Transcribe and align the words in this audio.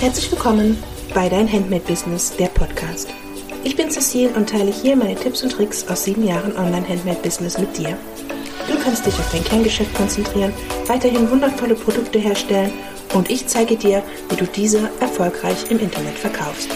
Herzlich 0.00 0.32
willkommen 0.32 0.82
bei 1.12 1.28
Dein 1.28 1.46
Handmade 1.52 1.84
Business, 1.86 2.34
der 2.34 2.46
Podcast. 2.46 3.12
Ich 3.64 3.76
bin 3.76 3.90
Cecile 3.90 4.30
und 4.30 4.48
teile 4.48 4.72
hier 4.72 4.96
meine 4.96 5.14
Tipps 5.14 5.42
und 5.42 5.52
Tricks 5.52 5.86
aus 5.88 6.04
sieben 6.04 6.26
Jahren 6.26 6.56
Online-Handmade-Business 6.56 7.58
mit 7.58 7.76
dir. 7.76 7.98
Du 8.66 8.78
kannst 8.82 9.04
dich 9.04 9.12
auf 9.12 9.30
dein 9.30 9.44
Kerngeschäft 9.44 9.94
konzentrieren, 9.94 10.54
weiterhin 10.86 11.30
wundervolle 11.30 11.74
Produkte 11.74 12.18
herstellen 12.18 12.72
und 13.12 13.30
ich 13.30 13.46
zeige 13.46 13.76
dir, 13.76 14.02
wie 14.30 14.36
du 14.36 14.46
diese 14.46 14.88
erfolgreich 15.00 15.70
im 15.70 15.78
Internet 15.78 16.18
verkaufst. 16.18 16.70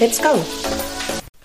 Let's 0.00 0.20
go! 0.20 0.44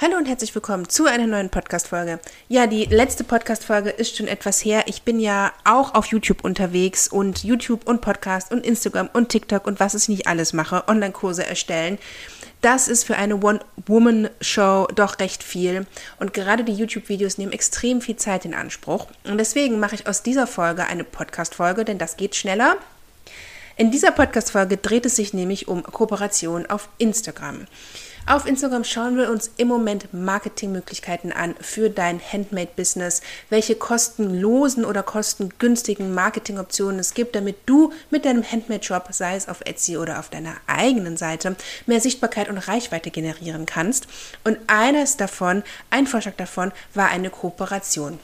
Hallo 0.01 0.15
und 0.15 0.27
herzlich 0.27 0.55
willkommen 0.55 0.87
zu 0.87 1.07
einer 1.07 1.27
neuen 1.27 1.49
Podcast-Folge. 1.49 2.21
Ja, 2.47 2.67
die 2.67 2.85
letzte 2.85 3.25
Podcast-Folge 3.25 3.89
ist 3.89 4.15
schon 4.15 4.29
etwas 4.29 4.63
her. 4.63 4.83
Ich 4.85 5.01
bin 5.01 5.19
ja 5.19 5.51
auch 5.65 5.93
auf 5.93 6.05
YouTube 6.05 6.45
unterwegs 6.45 7.09
und 7.09 7.43
YouTube 7.43 7.85
und 7.85 7.99
Podcast 7.99 8.53
und 8.53 8.65
Instagram 8.65 9.09
und 9.11 9.27
TikTok 9.27 9.67
und 9.67 9.81
was 9.81 9.95
ich 9.95 10.07
nicht 10.07 10.25
alles 10.25 10.53
mache, 10.53 10.87
Online-Kurse 10.87 11.45
erstellen. 11.45 11.97
Das 12.61 12.87
ist 12.87 13.03
für 13.03 13.17
eine 13.17 13.43
One-Woman-Show 13.43 14.87
doch 14.95 15.19
recht 15.19 15.43
viel. 15.43 15.85
Und 16.17 16.33
gerade 16.33 16.63
die 16.63 16.75
YouTube-Videos 16.75 17.37
nehmen 17.37 17.51
extrem 17.51 17.99
viel 17.99 18.15
Zeit 18.15 18.45
in 18.45 18.53
Anspruch. 18.53 19.07
Und 19.25 19.37
deswegen 19.37 19.81
mache 19.81 19.95
ich 19.95 20.07
aus 20.07 20.23
dieser 20.23 20.47
Folge 20.47 20.85
eine 20.85 21.03
Podcast-Folge, 21.03 21.83
denn 21.83 21.97
das 21.97 22.15
geht 22.15 22.37
schneller. 22.37 22.77
In 23.75 23.91
dieser 23.91 24.11
Podcast-Folge 24.11 24.77
dreht 24.77 25.05
es 25.05 25.17
sich 25.17 25.33
nämlich 25.33 25.67
um 25.67 25.83
Kooperation 25.83 26.67
auf 26.67 26.87
Instagram. 26.99 27.67
Auf 28.29 28.45
Instagram 28.45 28.83
schauen 28.83 29.17
wir 29.17 29.31
uns 29.31 29.49
im 29.57 29.67
Moment 29.67 30.13
Marketingmöglichkeiten 30.13 31.31
an 31.31 31.55
für 31.61 31.89
dein 31.89 32.21
Handmade-Business, 32.21 33.21
welche 33.49 33.73
kostenlosen 33.73 34.85
oder 34.85 35.01
kostengünstigen 35.01 36.13
Marketingoptionen 36.13 36.99
es 36.99 37.15
gibt, 37.15 37.35
damit 37.35 37.55
du 37.65 37.91
mit 38.11 38.25
deinem 38.25 38.43
Handmade-Shop, 38.43 39.07
sei 39.09 39.35
es 39.35 39.49
auf 39.49 39.61
Etsy 39.61 39.97
oder 39.97 40.19
auf 40.19 40.29
deiner 40.29 40.53
eigenen 40.67 41.17
Seite, 41.17 41.55
mehr 41.87 42.01
Sichtbarkeit 42.01 42.49
und 42.49 42.59
Reichweite 42.59 43.09
generieren 43.09 43.65
kannst. 43.65 44.05
Und 44.43 44.59
eines 44.67 45.17
davon, 45.17 45.63
ein 45.89 46.05
Vorschlag 46.05 46.35
davon, 46.35 46.71
war 46.93 47.07
eine 47.07 47.31
Kooperation 47.31 48.19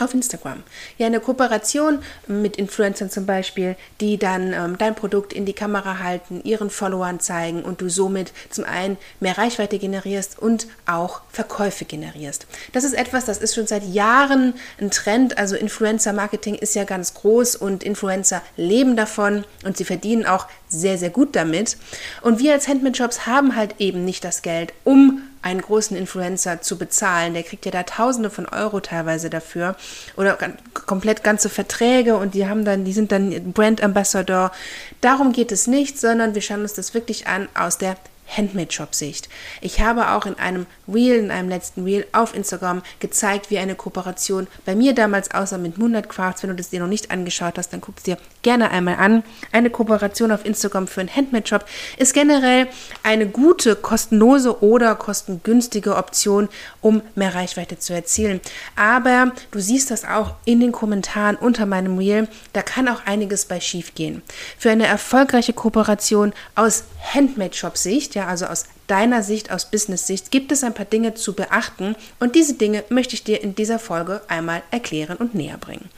auf 0.00 0.14
Instagram. 0.14 0.62
Ja, 0.98 1.06
eine 1.06 1.20
Kooperation 1.20 2.00
mit 2.26 2.56
Influencern 2.56 3.10
zum 3.10 3.26
Beispiel, 3.26 3.76
die 4.00 4.18
dann 4.18 4.52
ähm, 4.52 4.78
dein 4.78 4.94
Produkt 4.94 5.32
in 5.32 5.44
die 5.44 5.52
Kamera 5.52 5.98
halten, 5.98 6.40
ihren 6.44 6.70
Followern 6.70 7.20
zeigen 7.20 7.62
und 7.62 7.80
du 7.80 7.88
somit 7.88 8.32
zum 8.50 8.64
einen 8.64 8.96
mehr 9.20 9.38
Reichweite 9.38 9.78
generierst 9.78 10.38
und 10.38 10.66
auch 10.86 11.22
Verkäufe 11.30 11.84
generierst. 11.84 12.46
Das 12.72 12.84
ist 12.84 12.94
etwas, 12.94 13.24
das 13.24 13.38
ist 13.38 13.54
schon 13.54 13.66
seit 13.66 13.84
Jahren 13.84 14.54
ein 14.80 14.90
Trend. 14.90 15.38
Also 15.38 15.56
Influencer-Marketing 15.56 16.54
ist 16.54 16.74
ja 16.74 16.84
ganz 16.84 17.14
groß 17.14 17.56
und 17.56 17.82
Influencer 17.82 18.42
leben 18.56 18.96
davon 18.96 19.44
und 19.64 19.76
sie 19.76 19.84
verdienen 19.84 20.26
auch 20.26 20.46
sehr, 20.68 20.98
sehr 20.98 21.10
gut 21.10 21.36
damit. 21.36 21.76
Und 22.22 22.38
wir 22.38 22.52
als 22.52 22.68
Handmade-Shops 22.68 23.26
haben 23.26 23.56
halt 23.56 23.76
eben 23.78 24.04
nicht 24.04 24.24
das 24.24 24.42
Geld, 24.42 24.72
um 24.84 25.22
einen 25.42 25.62
großen 25.62 25.96
Influencer 25.96 26.60
zu 26.60 26.76
bezahlen. 26.76 27.34
Der 27.34 27.42
kriegt 27.42 27.64
ja 27.64 27.70
da 27.70 27.82
Tausende 27.82 28.30
von 28.30 28.46
Euro 28.46 28.80
teilweise 28.80 29.30
dafür 29.30 29.76
oder 30.16 30.36
komplett 30.74 31.24
ganze 31.24 31.48
Verträge 31.48 32.16
und 32.16 32.34
die 32.34 32.46
haben 32.46 32.64
dann, 32.64 32.84
die 32.84 32.92
sind 32.92 33.12
dann 33.12 33.52
Brand 33.52 33.82
Ambassador. 33.82 34.52
Darum 35.00 35.32
geht 35.32 35.52
es 35.52 35.66
nicht, 35.66 35.98
sondern 35.98 36.34
wir 36.34 36.42
schauen 36.42 36.62
uns 36.62 36.74
das 36.74 36.94
wirklich 36.94 37.26
an 37.26 37.48
aus 37.54 37.78
der 37.78 37.96
Handmade-Shop-Sicht. 38.36 39.28
Ich 39.60 39.80
habe 39.80 40.10
auch 40.10 40.26
in 40.26 40.38
einem 40.38 40.66
Reel, 40.88 41.18
in 41.18 41.30
einem 41.30 41.48
letzten 41.48 41.84
Reel 41.84 42.06
auf 42.12 42.34
Instagram 42.34 42.82
gezeigt, 43.00 43.50
wie 43.50 43.58
eine 43.58 43.74
Kooperation 43.74 44.46
bei 44.64 44.74
mir 44.74 44.94
damals 44.94 45.30
aussah 45.32 45.58
mit 45.58 45.78
Moonlight 45.78 46.08
Crafts. 46.08 46.42
Wenn 46.42 46.50
du 46.50 46.56
das 46.56 46.70
dir 46.70 46.80
noch 46.80 46.86
nicht 46.86 47.10
angeschaut 47.10 47.58
hast, 47.58 47.72
dann 47.72 47.80
guck 47.80 47.98
es 47.98 48.04
dir 48.04 48.18
gerne 48.42 48.70
einmal 48.70 48.96
an. 48.96 49.22
Eine 49.52 49.70
Kooperation 49.70 50.32
auf 50.32 50.44
Instagram 50.44 50.86
für 50.86 51.00
einen 51.00 51.14
Handmade-Shop 51.14 51.64
ist 51.98 52.14
generell 52.14 52.68
eine 53.02 53.26
gute, 53.26 53.76
kostenlose 53.76 54.62
oder 54.62 54.94
kostengünstige 54.94 55.96
Option, 55.96 56.48
um 56.80 57.02
mehr 57.14 57.34
Reichweite 57.34 57.78
zu 57.78 57.92
erzielen. 57.92 58.40
Aber 58.76 59.32
du 59.50 59.60
siehst 59.60 59.90
das 59.90 60.04
auch 60.04 60.34
in 60.44 60.60
den 60.60 60.72
Kommentaren 60.72 61.36
unter 61.36 61.66
meinem 61.66 61.98
Reel. 61.98 62.28
Da 62.52 62.62
kann 62.62 62.88
auch 62.88 63.04
einiges 63.06 63.44
bei 63.44 63.60
schief 63.60 63.94
gehen. 63.94 64.22
Für 64.58 64.70
eine 64.70 64.86
erfolgreiche 64.86 65.52
Kooperation 65.52 66.32
aus 66.54 66.84
Handmade-Shop-Sicht, 67.14 68.14
ja, 68.14 68.19
also 68.26 68.46
aus 68.46 68.64
deiner 68.86 69.22
Sicht, 69.22 69.50
aus 69.50 69.70
Business-Sicht, 69.70 70.30
gibt 70.30 70.52
es 70.52 70.64
ein 70.64 70.74
paar 70.74 70.84
Dinge 70.84 71.14
zu 71.14 71.34
beachten 71.34 71.94
und 72.18 72.34
diese 72.34 72.54
Dinge 72.54 72.84
möchte 72.88 73.14
ich 73.14 73.24
dir 73.24 73.42
in 73.42 73.54
dieser 73.54 73.78
Folge 73.78 74.22
einmal 74.28 74.62
erklären 74.70 75.16
und 75.16 75.34
näher 75.34 75.58
bringen. 75.58 75.88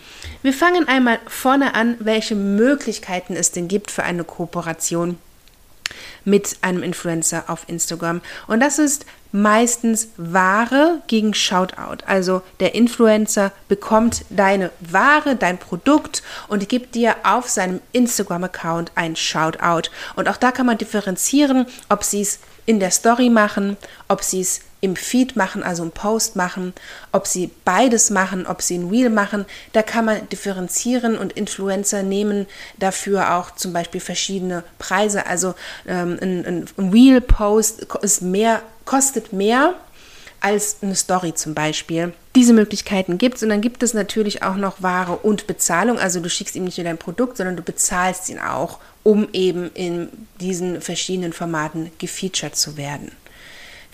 Wir 0.43 0.53
fangen 0.53 0.89
einmal 0.89 1.19
vorne 1.27 1.75
an, 1.75 1.97
welche 2.01 2.35
Möglichkeiten 2.35 3.35
es 3.35 3.53
denn 3.53 3.69
gibt 3.69 3.91
für 3.91 4.03
eine 4.03 4.25
Kooperation 4.25 5.19
mit 6.25 6.57
einem 6.63 6.83
Influencer 6.83 7.45
auf 7.49 7.69
Instagram. 7.69 8.21
Und 8.47 8.61
das 8.61 8.79
ist 8.79 9.07
meistens 9.33 10.09
Ware 10.17 11.03
gegen 11.07 11.35
Shoutout. 11.35 12.05
Also 12.07 12.43
der 12.61 12.75
Influencer 12.75 13.53
bekommt 13.69 14.25
deine 14.31 14.71
Ware, 14.81 15.37
dein 15.37 15.59
Produkt 15.59 16.23
und 16.49 16.69
gibt 16.69 16.95
dir 16.95 17.17
auf 17.25 17.49
seinem 17.49 17.81
Instagram-Account 17.93 18.93
ein 18.95 19.17
Shoutout. 19.17 19.91
Und 20.17 20.29
auch 20.29 20.37
da 20.37 20.53
kann 20.53 20.67
man 20.67 20.79
differenzieren, 20.79 21.67
ob 21.89 22.05
sie 22.05 22.21
es 22.21 22.39
in 22.67 22.79
der 22.79 22.91
Story 22.91 23.29
machen, 23.29 23.77
ob 24.09 24.23
sie 24.23 24.41
es 24.41 24.61
im 24.83 24.97
Feed 24.97 25.37
machen, 25.37 25.63
also 25.63 25.85
im 25.85 25.93
Post 25.93 26.35
machen, 26.35 26.75
ob 27.13 27.29
sie 27.29 27.51
beides 27.65 28.11
machen, 28.11 28.47
ob 28.47 28.63
sie 28.63 28.79
ein 28.79 28.89
Reel 28.91 29.11
machen, 29.11 29.47
da 29.73 29.83
kann 29.83 30.05
man 30.05 30.29
differenzieren 30.29 31.17
und 31.17 31.33
Influencer 31.35 32.03
nehmen 32.03 32.47
dafür 32.79 33.37
auch 33.37 33.53
zum 33.53 33.73
Beispiel 33.73 34.01
verschiedene 34.01 34.65
Preise. 34.79 35.27
Also 35.27 35.55
ähm, 35.87 36.19
ein, 36.21 36.67
ein 36.77 36.91
Reel-Post 36.91 37.87
ist 38.03 38.23
mehr, 38.23 38.61
kostet 38.93 39.33
mehr 39.33 39.75
als 40.41 40.77
eine 40.83 40.95
Story 40.95 41.33
zum 41.33 41.55
Beispiel. 41.55 42.13
Diese 42.37 42.53
Möglichkeiten 42.53 43.17
gibt 43.17 43.37
es 43.37 43.43
und 43.43 43.49
dann 43.49 43.63
gibt 43.63 43.83
es 43.83 43.95
natürlich 43.95 44.43
auch 44.43 44.57
noch 44.57 44.83
Ware 44.83 45.17
und 45.17 45.47
Bezahlung. 45.47 45.99
Also 45.99 46.21
du 46.21 46.29
schickst 46.29 46.55
ihm 46.57 46.65
nicht 46.65 46.77
nur 46.77 46.85
dein 46.85 46.99
Produkt, 46.99 47.39
sondern 47.39 47.57
du 47.57 47.63
bezahlst 47.63 48.29
ihn 48.29 48.39
auch, 48.39 48.81
um 49.03 49.29
eben 49.33 49.71
in 49.73 50.09
diesen 50.43 50.83
verschiedenen 50.83 51.33
Formaten 51.33 51.91
gefeatured 51.97 52.55
zu 52.55 52.77
werden. 52.77 53.13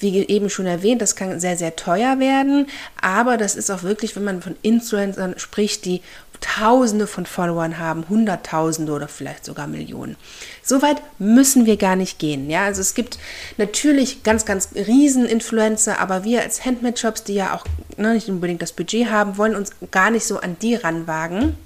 Wie 0.00 0.18
eben 0.26 0.50
schon 0.50 0.66
erwähnt, 0.66 1.00
das 1.00 1.14
kann 1.14 1.38
sehr, 1.38 1.56
sehr 1.56 1.76
teuer 1.76 2.18
werden, 2.18 2.66
aber 3.00 3.36
das 3.36 3.54
ist 3.54 3.70
auch 3.70 3.84
wirklich, 3.84 4.16
wenn 4.16 4.24
man 4.24 4.42
von 4.42 4.56
Influencern 4.62 5.38
spricht, 5.38 5.84
die 5.84 6.02
Tausende 6.40 7.06
von 7.06 7.26
Followern 7.26 7.78
haben, 7.78 8.08
Hunderttausende 8.08 8.92
oder 8.92 9.08
vielleicht 9.08 9.44
sogar 9.44 9.66
Millionen. 9.66 10.16
So 10.62 10.82
weit 10.82 11.02
müssen 11.18 11.66
wir 11.66 11.76
gar 11.76 11.96
nicht 11.96 12.18
gehen. 12.18 12.50
Ja, 12.50 12.64
also 12.64 12.80
es 12.80 12.94
gibt 12.94 13.18
natürlich 13.56 14.22
ganz, 14.22 14.44
ganz 14.44 14.70
riesen 14.74 15.26
Influencer, 15.26 15.98
aber 16.00 16.24
wir 16.24 16.42
als 16.42 16.64
Handmade-Shops, 16.64 17.24
die 17.24 17.34
ja 17.34 17.54
auch 17.54 17.64
ne, 17.96 18.14
nicht 18.14 18.28
unbedingt 18.28 18.62
das 18.62 18.72
Budget 18.72 19.10
haben, 19.10 19.36
wollen 19.36 19.56
uns 19.56 19.72
gar 19.90 20.10
nicht 20.10 20.24
so 20.24 20.40
an 20.40 20.56
die 20.60 20.74
ranwagen 20.74 21.56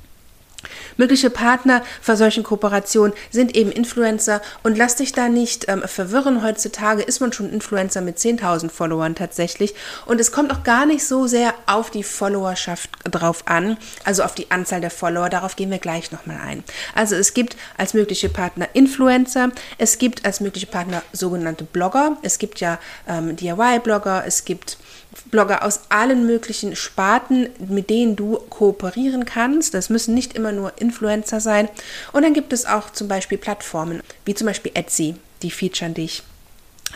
Mögliche 0.96 1.30
Partner 1.30 1.82
für 2.00 2.16
solchen 2.16 2.42
Kooperationen 2.42 3.14
sind 3.30 3.56
eben 3.56 3.72
Influencer 3.72 4.42
und 4.62 4.76
lass 4.76 4.96
dich 4.96 5.12
da 5.12 5.28
nicht 5.28 5.68
ähm, 5.68 5.82
verwirren. 5.82 6.42
Heutzutage 6.42 7.02
ist 7.02 7.20
man 7.20 7.32
schon 7.32 7.50
Influencer 7.50 8.00
mit 8.00 8.18
10.000 8.18 8.70
Followern 8.70 9.14
tatsächlich 9.14 9.74
und 10.06 10.20
es 10.20 10.32
kommt 10.32 10.52
auch 10.52 10.62
gar 10.62 10.86
nicht 10.86 11.06
so 11.06 11.26
sehr 11.26 11.54
auf 11.66 11.90
die 11.90 12.02
Followerschaft 12.02 12.90
drauf 13.10 13.44
an, 13.46 13.76
also 14.04 14.22
auf 14.22 14.34
die 14.34 14.50
Anzahl 14.50 14.80
der 14.80 14.90
Follower. 14.90 15.28
Darauf 15.28 15.56
gehen 15.56 15.70
wir 15.70 15.78
gleich 15.78 16.12
nochmal 16.12 16.38
ein. 16.44 16.64
Also 16.94 17.16
es 17.16 17.34
gibt 17.34 17.56
als 17.76 17.94
mögliche 17.94 18.28
Partner 18.28 18.68
Influencer, 18.72 19.50
es 19.78 19.98
gibt 19.98 20.24
als 20.24 20.40
mögliche 20.40 20.66
Partner 20.66 21.02
sogenannte 21.12 21.64
Blogger, 21.64 22.16
es 22.22 22.38
gibt 22.38 22.60
ja 22.60 22.78
ähm, 23.08 23.36
DIY-Blogger, 23.36 24.24
es 24.26 24.44
gibt 24.44 24.78
Blogger 25.30 25.64
aus 25.64 25.80
allen 25.88 26.26
möglichen 26.26 26.76
Sparten, 26.76 27.48
mit 27.58 27.90
denen 27.90 28.16
du 28.16 28.38
kooperieren 28.50 29.24
kannst. 29.24 29.74
Das 29.74 29.90
müssen 29.90 30.14
nicht 30.14 30.34
immer 30.34 30.52
nur 30.52 30.72
Influencer 30.80 31.40
sein. 31.40 31.68
Und 32.12 32.22
dann 32.22 32.34
gibt 32.34 32.52
es 32.52 32.66
auch 32.66 32.90
zum 32.90 33.08
Beispiel 33.08 33.38
Plattformen, 33.38 34.02
wie 34.24 34.34
zum 34.34 34.46
Beispiel 34.46 34.72
Etsy, 34.74 35.16
die 35.42 35.50
featuren 35.50 35.94
dich. 35.94 36.22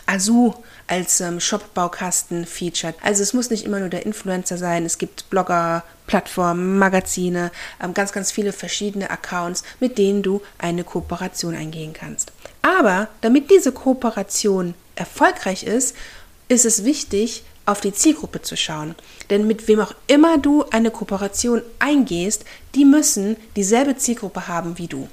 Azu 0.05 0.55
als 0.87 1.19
ähm, 1.19 1.39
Shop-Baukasten 1.39 2.45
featured. 2.45 2.95
Also 3.01 3.23
es 3.23 3.33
muss 3.33 3.49
nicht 3.49 3.65
immer 3.65 3.79
nur 3.79 3.89
der 3.89 4.05
Influencer 4.05 4.57
sein. 4.57 4.85
Es 4.85 4.97
gibt 4.97 5.29
Blogger, 5.29 5.83
Plattformen, 6.05 6.77
Magazine, 6.77 7.51
ähm, 7.83 7.93
ganz, 7.93 8.13
ganz 8.13 8.31
viele 8.31 8.53
verschiedene 8.53 9.09
Accounts, 9.09 9.63
mit 9.79 9.97
denen 9.97 10.23
du 10.23 10.41
eine 10.57 10.83
Kooperation 10.83 11.55
eingehen 11.55 11.93
kannst. 11.93 12.31
Aber 12.61 13.09
damit 13.21 13.51
diese 13.51 13.71
Kooperation 13.71 14.75
erfolgreich 14.95 15.63
ist, 15.63 15.95
ist 16.47 16.65
es 16.65 16.85
wichtig, 16.85 17.43
auf 17.67 17.81
die 17.81 17.93
Zielgruppe 17.93 18.41
zu 18.41 18.57
schauen. 18.57 18.95
Denn 19.29 19.45
mit 19.45 19.67
wem 19.67 19.81
auch 19.81 19.93
immer 20.07 20.37
du 20.37 20.63
eine 20.71 20.89
Kooperation 20.89 21.61
eingehst, 21.79 22.45
die 22.73 22.85
müssen 22.85 23.35
dieselbe 23.55 23.97
Zielgruppe 23.97 24.47
haben 24.47 24.77
wie 24.77 24.87
du. 24.87 25.07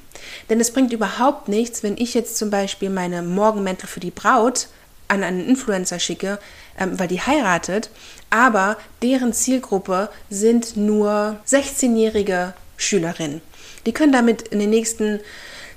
Denn 0.48 0.60
es 0.60 0.72
bringt 0.72 0.92
überhaupt 0.92 1.48
nichts, 1.48 1.82
wenn 1.82 1.98
ich 1.98 2.14
jetzt 2.14 2.38
zum 2.38 2.50
Beispiel 2.50 2.90
meine 2.90 3.22
Morgenmäntel 3.22 3.88
für 3.88 4.00
die 4.00 4.12
Braut 4.12 4.68
an 5.08 5.24
einen 5.24 5.46
Influencer 5.46 5.98
schicke, 5.98 6.38
ähm, 6.78 6.98
weil 6.98 7.08
die 7.08 7.20
heiratet, 7.20 7.90
aber 8.30 8.78
deren 9.02 9.32
Zielgruppe 9.32 10.08
sind 10.30 10.76
nur 10.76 11.38
16-jährige 11.46 12.54
Schülerinnen. 12.76 13.42
Die 13.84 13.92
können 13.92 14.12
damit 14.12 14.48
in 14.48 14.60
den 14.60 14.70
nächsten 14.70 15.20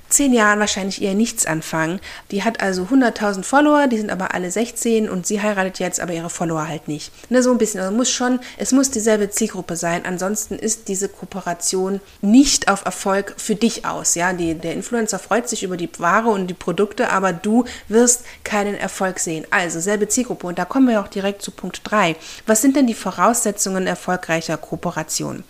zehn 0.08 0.32
Jahren 0.32 0.60
wahrscheinlich 0.60 1.02
eher 1.02 1.14
nichts 1.14 1.46
anfangen. 1.46 2.00
Die 2.30 2.42
hat 2.42 2.60
also 2.60 2.84
100.000 2.84 3.42
Follower, 3.42 3.86
die 3.86 3.98
sind 3.98 4.10
aber 4.10 4.34
alle 4.34 4.50
16 4.50 5.08
und 5.08 5.26
sie 5.26 5.40
heiratet 5.40 5.78
jetzt, 5.78 6.00
aber 6.00 6.12
ihre 6.12 6.30
Follower 6.30 6.66
halt 6.66 6.88
nicht. 6.88 7.12
Ne, 7.30 7.42
so 7.42 7.50
ein 7.50 7.58
bisschen. 7.58 7.80
Also 7.80 7.94
muss 7.94 8.10
schon, 8.10 8.40
es 8.56 8.72
muss 8.72 8.90
dieselbe 8.90 9.30
Zielgruppe 9.30 9.76
sein. 9.76 10.04
Ansonsten 10.04 10.54
ist 10.54 10.88
diese 10.88 11.08
Kooperation 11.08 12.00
nicht 12.20 12.68
auf 12.70 12.84
Erfolg 12.84 13.34
für 13.36 13.54
dich 13.54 13.84
aus. 13.84 14.14
Ja, 14.14 14.32
die, 14.32 14.54
der 14.54 14.74
Influencer 14.74 15.18
freut 15.18 15.48
sich 15.48 15.62
über 15.62 15.76
die 15.76 15.90
Ware 15.98 16.28
und 16.30 16.46
die 16.48 16.54
Produkte, 16.54 17.10
aber 17.10 17.32
du 17.32 17.64
wirst 17.88 18.24
keinen 18.44 18.74
Erfolg 18.74 19.18
sehen. 19.18 19.46
Also 19.50 19.80
selbe 19.80 20.08
Zielgruppe. 20.08 20.46
Und 20.46 20.58
da 20.58 20.64
kommen 20.64 20.88
wir 20.88 21.00
auch 21.00 21.08
direkt 21.08 21.42
zu 21.42 21.50
Punkt 21.50 21.80
3. 21.84 22.16
Was 22.46 22.62
sind 22.62 22.76
denn 22.76 22.86
die 22.86 22.94
Voraussetzungen 22.94 23.86
erfolgreicher 23.86 24.56
Kooperation? 24.56 25.44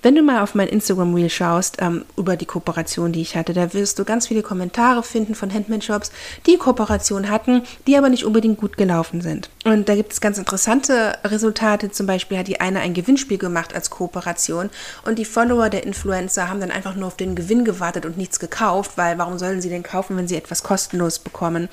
Wenn 0.00 0.14
du 0.14 0.22
mal 0.22 0.42
auf 0.42 0.54
mein 0.54 0.68
Instagram 0.68 1.14
Reel 1.14 1.28
schaust 1.28 1.78
ähm, 1.80 2.04
über 2.16 2.36
die 2.36 2.46
Kooperation, 2.46 3.12
die 3.12 3.20
ich 3.20 3.36
hatte, 3.36 3.52
da 3.52 3.74
wirst 3.74 3.98
du 3.98 4.04
ganz 4.04 4.28
viele 4.28 4.42
Kommentare 4.42 5.02
finden 5.02 5.34
von 5.34 5.52
Handmade-Shops, 5.52 6.12
die 6.46 6.56
Kooperation 6.56 7.28
hatten, 7.28 7.62
die 7.86 7.96
aber 7.96 8.08
nicht 8.08 8.24
unbedingt 8.24 8.58
gut 8.58 8.76
gelaufen 8.76 9.20
sind. 9.20 9.50
Und 9.64 9.88
da 9.88 9.96
gibt 9.96 10.12
es 10.12 10.20
ganz 10.20 10.38
interessante 10.38 11.18
Resultate. 11.24 11.90
Zum 11.90 12.06
Beispiel 12.06 12.38
hat 12.38 12.46
die 12.46 12.60
eine 12.60 12.80
ein 12.80 12.94
Gewinnspiel 12.94 13.38
gemacht 13.38 13.74
als 13.74 13.90
Kooperation 13.90 14.70
und 15.04 15.18
die 15.18 15.24
Follower 15.24 15.68
der 15.68 15.84
Influencer 15.84 16.48
haben 16.48 16.60
dann 16.60 16.70
einfach 16.70 16.94
nur 16.94 17.08
auf 17.08 17.16
den 17.16 17.34
Gewinn 17.34 17.64
gewartet 17.64 18.06
und 18.06 18.16
nichts 18.16 18.38
gekauft, 18.38 18.92
weil 18.96 19.18
warum 19.18 19.38
sollen 19.38 19.60
sie 19.60 19.68
denn 19.68 19.82
kaufen, 19.82 20.16
wenn 20.16 20.28
sie 20.28 20.36
etwas 20.36 20.62
kostenlos 20.62 21.18
bekommen? 21.18 21.68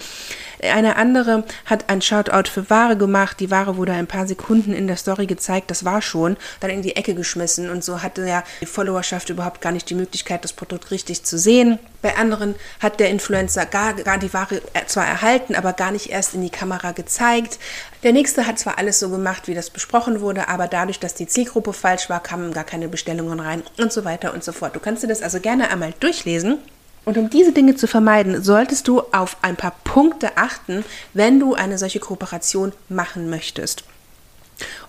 Eine 0.62 0.96
andere 0.96 1.44
hat 1.66 1.90
ein 1.90 2.02
Shoutout 2.02 2.50
für 2.50 2.70
Ware 2.70 2.98
gemacht. 2.98 3.40
Die 3.40 3.52
Ware 3.52 3.78
wurde 3.78 3.94
ein 3.94 4.08
paar 4.08 4.28
Sekunden 4.28 4.74
in 4.74 4.88
der 4.88 4.98
Story 4.98 5.28
gezeigt, 5.28 5.70
das 5.70 5.86
war 5.86 6.02
schon, 6.02 6.38
dann 6.60 6.72
in 6.72 6.82
die 6.82 6.96
Ecke 6.96 7.14
geschmissen 7.14 7.70
und 7.70 7.84
so 7.84 8.02
hatte 8.16 8.30
ja 8.30 8.44
die 8.62 8.66
Followerschaft 8.66 9.30
überhaupt 9.30 9.62
gar 9.62 9.72
nicht 9.72 9.90
die 9.90 9.96
Möglichkeit, 9.96 10.44
das 10.44 10.54
Produkt 10.54 10.92
richtig 10.92 11.24
zu 11.24 11.38
sehen. 11.38 11.80
Bei 12.02 12.16
anderen 12.18 12.56
hat 12.80 13.00
der 13.00 13.10
Influencer 13.10 13.66
gar, 13.66 13.94
gar 13.94 14.18
die 14.18 14.34
Ware 14.34 14.62
zwar 14.88 15.06
erhalten, 15.06 15.56
aber 15.56 15.74
gar 15.74 15.92
nicht 15.92 16.10
erst 16.10 16.34
in 16.34 16.42
die 16.42 16.50
Kamera 16.50 16.92
gezeigt. 16.92 17.60
Der 18.04 18.14
nächste 18.14 18.48
hat 18.48 18.60
zwar 18.60 18.78
alles 18.78 19.00
so 19.00 19.10
gemacht, 19.10 19.48
wie 19.48 19.54
das 19.54 19.70
besprochen 19.70 20.22
wurde, 20.22 20.48
aber 20.48 20.68
dadurch, 20.68 21.00
dass 21.00 21.16
die 21.16 21.28
Zielgruppe 21.28 21.74
falsch 21.74 22.10
war, 22.10 22.22
kamen 22.22 22.54
gar 22.54 22.64
keine 22.64 22.88
Bestellungen 22.88 23.40
rein 23.40 23.64
und 23.78 23.92
so 23.92 24.06
weiter 24.06 24.34
und 24.34 24.44
so 24.44 24.52
fort. 24.52 24.76
Du 24.76 24.80
kannst 24.80 25.04
dir 25.04 25.08
das 25.08 25.22
also 25.22 25.40
gerne 25.40 25.70
einmal 25.70 25.94
durchlesen. 26.00 26.60
Und 27.04 27.20
um 27.20 27.30
diese 27.30 27.52
Dinge 27.52 27.76
zu 27.76 27.88
vermeiden, 27.88 28.42
solltest 28.44 28.88
du 28.88 29.02
auf 29.12 29.38
ein 29.44 29.56
paar 29.56 29.76
Punkte 29.84 30.38
achten, 30.38 30.84
wenn 31.14 31.40
du 31.40 31.54
eine 31.54 31.78
solche 31.78 32.00
Kooperation 32.00 32.72
machen 32.90 33.30
möchtest. 33.30 33.84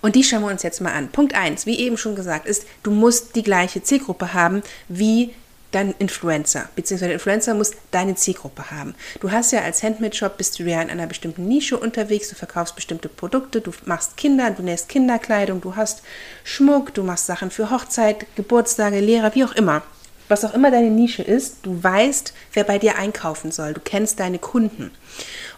Und 0.02 0.14
die 0.14 0.24
schauen 0.24 0.42
wir 0.42 0.50
uns 0.50 0.62
jetzt 0.62 0.80
mal 0.80 0.92
an. 0.92 1.08
Punkt 1.08 1.34
1, 1.34 1.66
wie 1.66 1.78
eben 1.78 1.96
schon 1.96 2.16
gesagt, 2.16 2.46
ist, 2.46 2.66
du 2.82 2.90
musst 2.90 3.34
die 3.36 3.42
gleiche 3.42 3.82
Zielgruppe 3.82 4.34
haben 4.34 4.62
wie 4.88 5.34
dein 5.72 5.94
Influencer, 5.98 6.68
beziehungsweise 6.74 7.08
der 7.08 7.14
Influencer 7.14 7.52
muss 7.52 7.72
deine 7.90 8.14
Zielgruppe 8.14 8.70
haben. 8.70 8.94
Du 9.20 9.32
hast 9.32 9.52
ja 9.52 9.60
als 9.60 9.82
Handmade-Shop, 9.82 10.38
bist 10.38 10.58
du 10.58 10.62
ja 10.62 10.80
in 10.80 10.90
einer 10.90 11.06
bestimmten 11.06 11.46
Nische 11.46 11.76
unterwegs, 11.76 12.28
du 12.28 12.34
verkaufst 12.34 12.76
bestimmte 12.76 13.08
Produkte, 13.08 13.60
du 13.60 13.72
machst 13.84 14.16
Kinder, 14.16 14.50
du 14.52 14.62
nähst 14.62 14.88
Kinderkleidung, 14.88 15.60
du 15.60 15.76
hast 15.76 16.02
Schmuck, 16.44 16.94
du 16.94 17.02
machst 17.02 17.26
Sachen 17.26 17.50
für 17.50 17.70
Hochzeit, 17.70 18.26
Geburtstage, 18.36 19.00
Lehrer, 19.00 19.34
wie 19.34 19.44
auch 19.44 19.54
immer 19.54 19.82
was 20.28 20.44
auch 20.44 20.54
immer 20.54 20.70
deine 20.70 20.90
Nische 20.90 21.22
ist, 21.22 21.58
du 21.62 21.82
weißt, 21.82 22.32
wer 22.52 22.64
bei 22.64 22.78
dir 22.78 22.96
einkaufen 22.96 23.52
soll. 23.52 23.74
Du 23.74 23.80
kennst 23.80 24.20
deine 24.20 24.38
Kunden. 24.38 24.90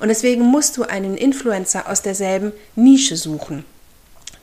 Und 0.01 0.09
deswegen 0.09 0.43
musst 0.43 0.77
du 0.77 0.83
einen 0.85 1.17
Influencer 1.17 1.89
aus 1.89 2.03
derselben 2.03 2.53
Nische 2.77 3.17
suchen, 3.17 3.65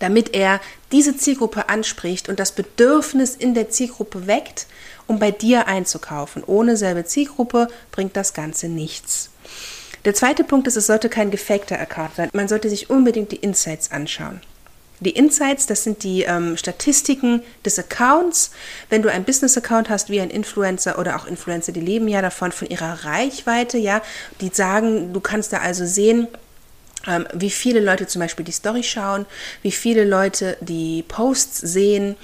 damit 0.05 0.35
er 0.35 0.61
diese 0.91 1.17
Zielgruppe 1.17 1.67
anspricht 1.67 2.29
und 2.29 2.39
das 2.39 2.51
Bedürfnis 2.51 3.35
in 3.35 3.55
der 3.55 3.71
Zielgruppe 3.71 4.27
weckt, 4.27 4.67
um 5.07 5.17
bei 5.17 5.31
dir 5.31 5.67
einzukaufen. 5.67 6.43
Ohne 6.45 6.77
selbe 6.77 7.05
Zielgruppe 7.05 7.69
bringt 7.91 8.15
das 8.15 8.35
Ganze 8.35 8.67
nichts. 8.67 9.31
Der 10.05 10.13
zweite 10.13 10.43
Punkt 10.43 10.67
ist, 10.67 10.77
es 10.77 10.85
sollte 10.85 11.09
kein 11.09 11.31
gefakter 11.31 11.79
Account 11.79 12.15
sein. 12.17 12.29
Man 12.33 12.47
sollte 12.47 12.69
sich 12.69 12.91
unbedingt 12.91 13.31
die 13.31 13.37
Insights 13.37 13.91
anschauen. 13.91 14.41
Die 14.99 15.09
Insights, 15.09 15.65
das 15.65 15.83
sind 15.83 16.03
die 16.03 16.21
ähm, 16.21 16.55
Statistiken 16.55 17.41
des 17.65 17.79
Accounts. 17.79 18.51
Wenn 18.91 19.01
du 19.01 19.11
ein 19.11 19.23
Business-Account 19.23 19.89
hast, 19.89 20.11
wie 20.11 20.21
ein 20.21 20.29
Influencer 20.29 20.99
oder 20.99 21.15
auch 21.15 21.25
Influencer, 21.25 21.71
die 21.71 21.81
leben 21.81 22.07
ja 22.07 22.21
davon, 22.21 22.51
von 22.51 22.69
ihrer 22.69 23.05
Reichweite, 23.05 23.79
ja, 23.79 24.03
die 24.39 24.51
sagen, 24.53 25.13
du 25.13 25.19
kannst 25.19 25.51
da 25.51 25.57
also 25.57 25.83
sehen, 25.83 26.27
wie 27.33 27.49
viele 27.49 27.79
Leute 27.79 28.07
zum 28.07 28.21
Beispiel 28.21 28.45
die 28.45 28.51
Story 28.51 28.83
schauen, 28.83 29.25
wie 29.61 29.71
viele 29.71 30.05
Leute 30.05 30.57
die 30.61 31.03
Posts 31.07 31.59
sehen. 31.59 32.15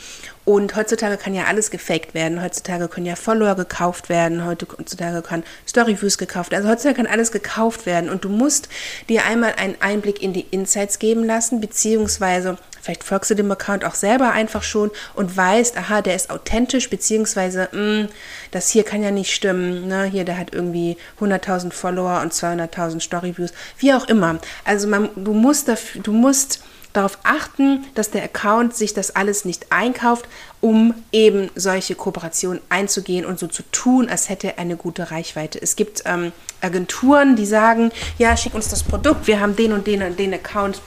Und 0.44 0.76
heutzutage 0.76 1.18
kann 1.18 1.36
ja 1.36 1.46
alles 1.46 1.70
gefaked 1.70 2.14
werden. 2.14 2.42
Heutzutage 2.42 2.88
können 2.88 3.06
ja 3.06 3.16
Follower 3.16 3.56
gekauft 3.56 4.10
werden. 4.10 4.46
Heutzutage 4.46 5.22
kann 5.22 5.44
Storyviews 5.68 6.18
gekauft 6.18 6.52
werden. 6.52 6.64
Also 6.64 6.72
heutzutage 6.72 6.96
kann 6.98 7.12
alles 7.12 7.32
gekauft 7.32 7.86
werden. 7.86 8.10
Und 8.10 8.24
du 8.24 8.30
musst 8.30 8.68
dir 9.08 9.26
einmal 9.26 9.54
einen 9.58 9.76
Einblick 9.80 10.22
in 10.22 10.34
die 10.34 10.48
Insights 10.50 11.00
geben 11.00 11.24
lassen, 11.24 11.62
beziehungsweise 11.62 12.58
Vielleicht 12.82 13.04
folgst 13.04 13.30
du 13.30 13.36
dem 13.36 13.52
Account 13.52 13.86
auch 13.86 13.94
selber 13.94 14.32
einfach 14.32 14.64
schon 14.64 14.90
und 15.14 15.38
weißt, 15.38 15.78
aha, 15.78 16.02
der 16.02 16.16
ist 16.16 16.32
authentisch, 16.32 16.90
beziehungsweise, 16.90 17.70
mh, 17.72 17.78
hm, 17.78 18.08
das 18.50 18.70
hier 18.70 18.84
kann 18.84 19.04
ja 19.04 19.12
nicht 19.12 19.34
stimmen. 19.34 19.88
Ne? 19.88 20.06
Hier, 20.06 20.26
der 20.26 20.38
hat 20.38 20.54
irgendwie 20.54 20.98
100.000 21.20 21.72
Follower 21.72 22.22
und 22.22 22.34
200.000 22.34 23.00
Storyviews, 23.00 23.54
wie 23.78 23.94
auch 23.94 24.08
immer. 24.08 24.40
Also 24.66 24.88
man, 24.88 25.10
du 25.16 25.34
musst 25.34 25.68
dafür, 25.68 26.02
du 26.02 26.12
musst 26.12 26.64
darauf 26.94 27.20
achten, 27.24 27.86
dass 27.96 28.12
der 28.12 28.24
Account 28.24 28.76
sich 28.76 28.94
das 28.94 29.16
alles 29.16 29.46
nicht 29.46 29.72
einkauft, 29.72 30.26
um 30.60 30.94
eben 31.12 31.50
solche 31.56 31.96
Kooperationen 31.96 32.62
einzugehen 32.70 33.26
und 33.26 33.40
so 33.40 33.48
zu 33.48 33.64
tun, 33.72 34.10
als 34.10 34.30
hätte 34.30 34.48
er 34.48 34.60
eine 34.60 34.76
gute 34.76 35.12
Reichweite. 35.12 35.62
Es 35.62 35.76
gibt 35.76 36.04
ähm, 36.06 36.32
Agenturen, 36.62 37.36
die 37.36 37.46
sagen, 37.46 37.92
ja, 38.18 38.36
schick 38.38 38.54
uns 38.54 38.68
das 38.68 38.84
Produkt, 38.84 39.28
wir 39.28 39.40
haben 39.40 39.56
den 39.56 39.74
und 39.74 39.88
den 39.88 40.04
und 40.04 40.20
den 40.20 40.34
Account 40.34 40.82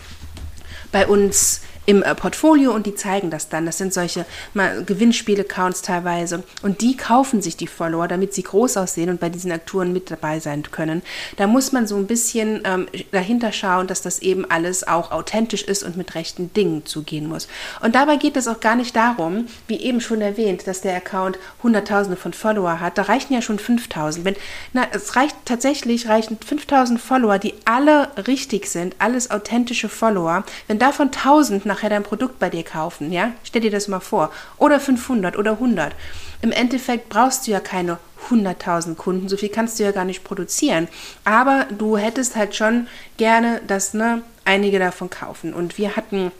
bei 0.92 1.06
uns 1.06 1.60
im 1.86 2.02
äh, 2.02 2.14
Portfolio 2.14 2.72
und 2.72 2.86
die 2.86 2.94
zeigen 2.94 3.30
das 3.30 3.48
dann. 3.48 3.66
Das 3.66 3.78
sind 3.78 3.92
solche 3.92 4.24
Gewinnspiel-Accounts 4.54 5.82
teilweise. 5.82 6.42
Und 6.62 6.80
die 6.80 6.96
kaufen 6.96 7.42
sich 7.42 7.56
die 7.56 7.66
Follower, 7.66 8.08
damit 8.08 8.34
sie 8.34 8.42
groß 8.42 8.76
aussehen 8.76 9.10
und 9.10 9.20
bei 9.20 9.28
diesen 9.28 9.52
Akturen 9.52 9.92
mit 9.92 10.10
dabei 10.10 10.40
sein 10.40 10.62
können. 10.70 11.02
Da 11.36 11.46
muss 11.46 11.72
man 11.72 11.86
so 11.86 11.96
ein 11.96 12.06
bisschen 12.06 12.62
ähm, 12.64 12.86
dahinter 13.12 13.52
schauen, 13.52 13.86
dass 13.86 14.02
das 14.02 14.20
eben 14.20 14.50
alles 14.50 14.86
auch 14.86 15.10
authentisch 15.10 15.62
ist 15.62 15.82
und 15.82 15.96
mit 15.96 16.14
rechten 16.14 16.52
Dingen 16.54 16.86
zugehen 16.86 17.28
muss. 17.28 17.48
Und 17.80 17.94
dabei 17.94 18.16
geht 18.16 18.36
es 18.36 18.48
auch 18.48 18.60
gar 18.60 18.76
nicht 18.76 18.96
darum, 18.96 19.46
wie 19.68 19.76
eben 19.76 20.00
schon 20.00 20.20
erwähnt, 20.20 20.66
dass 20.66 20.80
der 20.80 20.96
Account 20.96 21.38
Hunderttausende 21.62 22.16
von 22.16 22.32
Follower 22.32 22.80
hat. 22.80 22.98
Da 22.98 23.02
reichen 23.02 23.32
ja 23.34 23.42
schon 23.42 23.58
5000. 23.58 24.24
Wenn, 24.24 24.36
na, 24.72 24.86
es 24.92 25.16
reicht 25.16 25.36
tatsächlich, 25.44 26.08
reichen 26.08 26.38
5000 26.44 27.00
Follower, 27.00 27.38
die 27.38 27.54
alle 27.64 28.08
richtig 28.26 28.68
sind, 28.68 28.96
alles 28.98 29.30
authentische 29.30 29.88
Follower. 29.88 30.44
Wenn 30.66 30.78
davon 30.78 31.08
1000 31.08 31.66
nach 31.66 31.73
nachher 31.74 31.90
dein 31.90 32.02
Produkt 32.02 32.38
bei 32.38 32.50
dir 32.50 32.62
kaufen, 32.62 33.12
ja? 33.12 33.32
Stell 33.42 33.62
dir 33.62 33.70
das 33.70 33.88
mal 33.88 34.00
vor. 34.00 34.30
Oder 34.58 34.80
500 34.80 35.36
oder 35.36 35.52
100. 35.52 35.92
Im 36.40 36.52
Endeffekt 36.52 37.08
brauchst 37.08 37.46
du 37.46 37.50
ja 37.50 37.60
keine 37.60 37.98
100.000 38.30 38.94
Kunden, 38.94 39.28
so 39.28 39.36
viel 39.36 39.48
kannst 39.48 39.78
du 39.78 39.84
ja 39.84 39.92
gar 39.92 40.04
nicht 40.04 40.24
produzieren. 40.24 40.88
Aber 41.24 41.66
du 41.76 41.96
hättest 41.96 42.36
halt 42.36 42.54
schon 42.54 42.86
gerne, 43.16 43.60
dass 43.66 43.92
ne, 43.92 44.22
einige 44.44 44.78
davon 44.78 45.10
kaufen. 45.10 45.52
Und 45.52 45.78
wir 45.78 45.96
hatten 45.96 46.30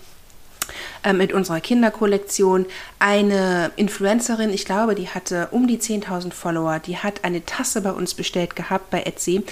mit 1.13 1.33
unserer 1.33 1.61
Kinderkollektion 1.61 2.67
eine 2.99 3.73
Influencerin, 3.77 4.51
ich 4.51 4.65
glaube, 4.65 4.95
die 4.95 5.09
hatte 5.09 5.49
um 5.51 5.67
die 5.67 5.79
10.000 5.79 6.33
Follower, 6.33 6.79
die 6.79 6.97
hat 6.97 7.25
eine 7.25 7.45
Tasse 7.45 7.83
bei 7.83 7.93
uns 7.93 8.15
bestellt 8.15 8.57
gehabt 8.57 8.91
bei 8.91 9.03
Etsy 9.03 9.45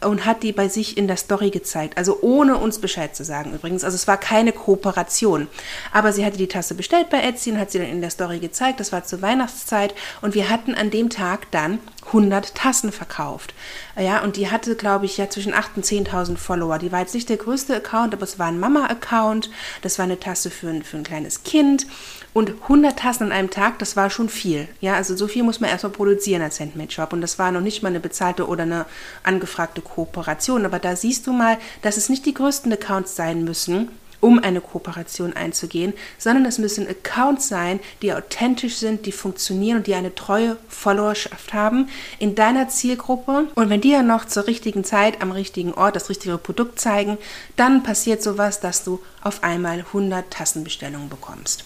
und 0.00 0.26
hat 0.26 0.42
die 0.42 0.52
bei 0.52 0.68
sich 0.68 0.96
in 0.96 1.08
der 1.08 1.16
Story 1.16 1.50
gezeigt. 1.50 1.96
Also 1.96 2.18
ohne 2.20 2.56
uns 2.58 2.78
Bescheid 2.78 3.16
zu 3.16 3.24
sagen 3.24 3.54
übrigens. 3.54 3.84
Also 3.84 3.96
es 3.96 4.06
war 4.06 4.16
keine 4.16 4.52
Kooperation. 4.52 5.48
Aber 5.92 6.12
sie 6.12 6.24
hatte 6.24 6.36
die 6.36 6.46
Tasse 6.46 6.74
bestellt 6.74 7.10
bei 7.10 7.20
Etsy 7.20 7.50
und 7.50 7.58
hat 7.58 7.70
sie 7.70 7.78
dann 7.78 7.88
in 7.88 8.00
der 8.00 8.10
Story 8.10 8.38
gezeigt. 8.38 8.78
Das 8.78 8.92
war 8.92 9.04
zur 9.04 9.22
Weihnachtszeit 9.22 9.94
und 10.20 10.34
wir 10.34 10.50
hatten 10.50 10.74
an 10.74 10.90
dem 10.90 11.10
Tag 11.10 11.50
dann 11.50 11.78
100 12.08 12.54
Tassen 12.54 12.92
verkauft. 12.92 13.54
Ja, 13.98 14.22
und 14.22 14.36
die 14.36 14.50
hatte, 14.50 14.74
glaube 14.74 15.06
ich, 15.06 15.16
ja 15.16 15.30
zwischen 15.30 15.54
8.000 15.54 15.76
und 15.76 15.84
10.000 15.84 16.36
Follower. 16.36 16.78
Die 16.78 16.92
war 16.92 17.00
jetzt 17.00 17.14
nicht 17.14 17.28
der 17.28 17.36
größte 17.36 17.76
Account, 17.76 18.14
aber 18.14 18.24
es 18.24 18.38
war 18.38 18.46
ein 18.46 18.58
Mama-Account. 18.58 19.50
Das 19.82 19.98
war 19.98 20.04
eine 20.04 20.20
Tasse 20.20 20.50
für 20.50 20.68
ein, 20.68 20.82
für 20.82 20.96
ein 20.96 21.04
kleines 21.04 21.42
Kind. 21.42 21.86
Und 22.34 22.50
100 22.62 22.98
Tassen 22.98 23.24
an 23.24 23.32
einem 23.32 23.50
Tag, 23.50 23.78
das 23.78 23.96
war 23.96 24.10
schon 24.10 24.28
viel. 24.28 24.68
Ja, 24.80 24.94
also 24.94 25.16
so 25.16 25.28
viel 25.28 25.42
muss 25.42 25.60
man 25.60 25.70
erstmal 25.70 25.92
produzieren 25.92 26.42
als 26.42 26.60
Handmade-Shop. 26.60 27.12
Und 27.12 27.20
das 27.20 27.38
war 27.38 27.50
noch 27.52 27.60
nicht 27.60 27.82
mal 27.82 27.88
eine 27.88 28.00
bezahlte 28.00 28.46
oder 28.46 28.62
eine 28.62 28.86
angefragte 29.22 29.80
Kooperation. 29.80 30.64
Aber 30.64 30.78
da 30.78 30.96
siehst 30.96 31.26
du 31.26 31.32
mal, 31.32 31.58
dass 31.82 31.96
es 31.96 32.08
nicht 32.08 32.26
die 32.26 32.34
größten 32.34 32.72
Accounts 32.72 33.16
sein 33.16 33.44
müssen, 33.44 33.88
um 34.20 34.38
eine 34.38 34.60
Kooperation 34.60 35.32
einzugehen, 35.32 35.92
sondern 36.18 36.44
es 36.44 36.58
müssen 36.58 36.88
Accounts 36.88 37.48
sein, 37.48 37.80
die 38.02 38.12
authentisch 38.12 38.76
sind, 38.76 39.06
die 39.06 39.12
funktionieren 39.12 39.78
und 39.78 39.86
die 39.86 39.94
eine 39.94 40.14
treue 40.14 40.56
Followerschaft 40.68 41.52
haben 41.52 41.88
in 42.18 42.34
deiner 42.34 42.68
Zielgruppe. 42.68 43.46
Und 43.54 43.70
wenn 43.70 43.80
die 43.80 43.90
ja 43.90 44.02
noch 44.02 44.24
zur 44.24 44.46
richtigen 44.46 44.84
Zeit 44.84 45.22
am 45.22 45.30
richtigen 45.30 45.74
Ort 45.74 45.96
das 45.96 46.10
richtige 46.10 46.38
Produkt 46.38 46.80
zeigen, 46.80 47.18
dann 47.56 47.82
passiert 47.82 48.22
sowas, 48.22 48.60
dass 48.60 48.84
du 48.84 49.00
auf 49.22 49.42
einmal 49.42 49.78
100 49.78 50.30
Tassenbestellungen 50.30 51.08
bekommst. 51.08 51.64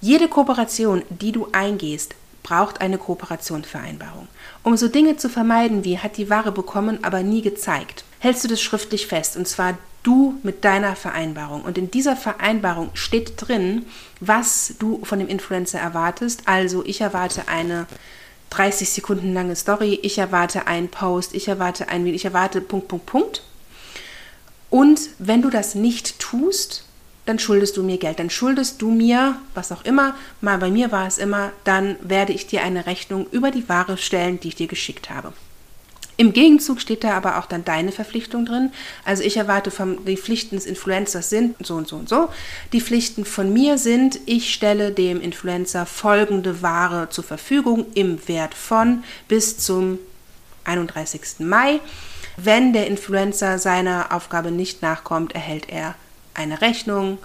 Jede 0.00 0.28
Kooperation, 0.28 1.02
die 1.08 1.32
du 1.32 1.48
eingehst, 1.52 2.14
braucht 2.42 2.80
eine 2.80 2.96
Kooperationsvereinbarung. 2.96 4.28
Um 4.62 4.76
so 4.76 4.86
Dinge 4.86 5.16
zu 5.16 5.28
vermeiden 5.28 5.82
wie 5.82 5.98
hat 5.98 6.16
die 6.16 6.30
Ware 6.30 6.52
bekommen, 6.52 7.00
aber 7.02 7.24
nie 7.24 7.42
gezeigt, 7.42 8.04
hältst 8.20 8.44
du 8.44 8.48
das 8.48 8.62
schriftlich 8.62 9.08
fest 9.08 9.36
und 9.36 9.48
zwar 9.48 9.76
du 10.06 10.38
mit 10.42 10.64
deiner 10.64 10.94
Vereinbarung. 10.94 11.62
Und 11.62 11.78
in 11.78 11.90
dieser 11.90 12.16
Vereinbarung 12.16 12.90
steht 12.94 13.32
drin, 13.36 13.86
was 14.20 14.74
du 14.78 15.04
von 15.04 15.18
dem 15.18 15.28
Influencer 15.28 15.80
erwartest. 15.80 16.42
Also 16.46 16.84
ich 16.84 17.00
erwarte 17.00 17.48
eine 17.48 17.86
30 18.50 18.88
Sekunden 18.88 19.34
lange 19.34 19.56
Story, 19.56 19.98
ich 20.02 20.18
erwarte 20.18 20.66
einen 20.66 20.88
Post, 20.88 21.34
ich 21.34 21.48
erwarte 21.48 21.88
ein 21.88 22.06
ich 22.06 22.24
erwarte 22.24 22.60
Punkt, 22.60 22.88
Punkt, 22.88 23.06
Punkt. 23.06 23.42
Und 24.70 25.00
wenn 25.18 25.42
du 25.42 25.50
das 25.50 25.74
nicht 25.74 26.18
tust, 26.20 26.84
dann 27.24 27.40
schuldest 27.40 27.76
du 27.76 27.82
mir 27.82 27.98
Geld. 27.98 28.20
Dann 28.20 28.30
schuldest 28.30 28.80
du 28.80 28.90
mir, 28.90 29.36
was 29.54 29.72
auch 29.72 29.84
immer, 29.84 30.14
mal 30.40 30.58
bei 30.58 30.70
mir 30.70 30.92
war 30.92 31.08
es 31.08 31.18
immer, 31.18 31.52
dann 31.64 31.96
werde 32.00 32.32
ich 32.32 32.46
dir 32.46 32.62
eine 32.62 32.86
Rechnung 32.86 33.26
über 33.32 33.50
die 33.50 33.68
Ware 33.68 33.98
stellen, 33.98 34.38
die 34.38 34.48
ich 34.48 34.54
dir 34.54 34.68
geschickt 34.68 35.10
habe. 35.10 35.32
Im 36.18 36.32
Gegenzug 36.32 36.80
steht 36.80 37.04
da 37.04 37.12
aber 37.12 37.38
auch 37.38 37.46
dann 37.46 37.64
deine 37.64 37.92
Verpflichtung 37.92 38.46
drin. 38.46 38.72
Also 39.04 39.22
ich 39.22 39.36
erwarte 39.36 39.70
von 39.70 40.04
die 40.06 40.16
Pflichten 40.16 40.56
des 40.56 40.64
Influencers 40.64 41.28
sind 41.28 41.56
so 41.64 41.74
und 41.74 41.88
so 41.88 41.96
und 41.96 42.08
so. 42.08 42.30
Die 42.72 42.80
Pflichten 42.80 43.24
von 43.24 43.52
mir 43.52 43.76
sind, 43.76 44.18
ich 44.24 44.54
stelle 44.54 44.92
dem 44.92 45.20
Influencer 45.20 45.84
folgende 45.84 46.62
Ware 46.62 47.10
zur 47.10 47.24
Verfügung 47.24 47.86
im 47.94 48.26
Wert 48.28 48.54
von 48.54 49.04
bis 49.28 49.58
zum 49.58 49.98
31. 50.64 51.40
Mai. 51.40 51.80
Wenn 52.38 52.72
der 52.72 52.86
Influencer 52.86 53.58
seiner 53.58 54.12
Aufgabe 54.12 54.50
nicht 54.50 54.82
nachkommt, 54.82 55.34
erhält 55.34 55.68
er 55.68 55.94
eine 56.34 56.60
Rechnung 56.60 57.18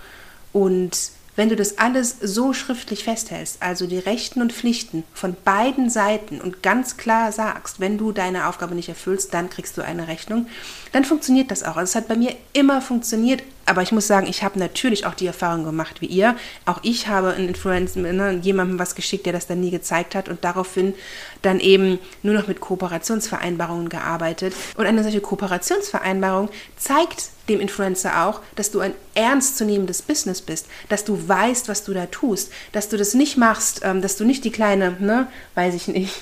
und 0.54 1.12
wenn 1.42 1.50
du 1.50 1.56
das 1.56 1.80
alles 1.80 2.18
so 2.22 2.54
schriftlich 2.54 3.04
festhältst, 3.04 3.64
also 3.64 3.88
die 3.88 3.98
Rechten 3.98 4.44
und 4.44 4.54
Pflichten 4.54 5.04
von 5.12 5.36
beiden 5.44 5.90
Seiten 5.90 6.40
und 6.40 6.62
ganz 6.62 6.98
klar 6.98 7.32
sagst, 7.32 7.80
wenn 7.80 7.98
du 7.98 8.12
deine 8.12 8.48
Aufgabe 8.48 8.76
nicht 8.76 8.90
erfüllst, 8.90 9.34
dann 9.34 9.50
kriegst 9.50 9.76
du 9.76 9.82
eine 9.84 10.08
Rechnung, 10.08 10.46
dann 10.92 11.04
funktioniert 11.04 11.50
das 11.50 11.64
auch. 11.64 11.78
Also 11.78 11.90
es 11.90 11.96
hat 11.96 12.08
bei 12.08 12.16
mir 12.16 12.36
immer 12.54 12.80
funktioniert, 12.80 13.42
aber 13.66 13.82
ich 13.82 13.92
muss 13.92 14.08
sagen, 14.08 14.28
ich 14.28 14.44
habe 14.44 14.60
natürlich 14.60 15.06
auch 15.06 15.14
die 15.14 15.28
Erfahrung 15.28 15.64
gemacht 15.64 16.02
wie 16.02 16.08
ihr. 16.08 16.36
Auch 16.66 16.80
ich 16.84 17.08
habe 17.08 17.32
in 17.32 17.48
Influencer 17.48 18.00
ne, 18.00 18.40
jemandem 18.42 18.80
was 18.80 18.96
geschickt, 18.96 19.26
der 19.26 19.34
das 19.34 19.48
dann 19.48 19.62
nie 19.62 19.72
gezeigt 19.72 20.16
hat 20.16 20.30
und 20.30 20.44
daraufhin 20.44 20.94
dann 21.42 21.60
eben 21.60 22.00
nur 22.24 22.34
noch 22.34 22.48
mit 22.48 22.60
Kooperationsvereinbarungen 22.60 23.90
gearbeitet. 23.90 24.54
Und 24.76 24.86
eine 24.86 25.04
solche 25.04 25.22
Kooperationsvereinbarung 25.22 26.50
zeigt 26.78 27.30
dem 27.50 27.60
Influencer 27.60 28.26
auch, 28.26 28.42
dass 28.56 28.72
du 28.72 28.80
ein 28.80 28.94
ernstzunehmendes 29.16 30.02
Business 30.02 30.42
bist, 30.42 30.68
dass 30.90 31.04
du 31.04 31.28
weißt, 31.28 31.68
was 31.68 31.84
du 31.84 31.94
da 31.94 32.06
tust, 32.06 32.52
dass 32.72 32.90
du 32.90 32.98
das 32.98 33.14
nicht 33.14 33.38
machst, 33.38 33.82
ähm, 33.84 34.02
dass 34.02 34.18
du 34.18 34.26
nicht 34.26 34.44
die 34.44 34.52
kleine, 34.52 34.98
ne, 35.00 35.28
weiß 35.56 35.76
ich 35.76 35.88
nicht, 35.88 36.14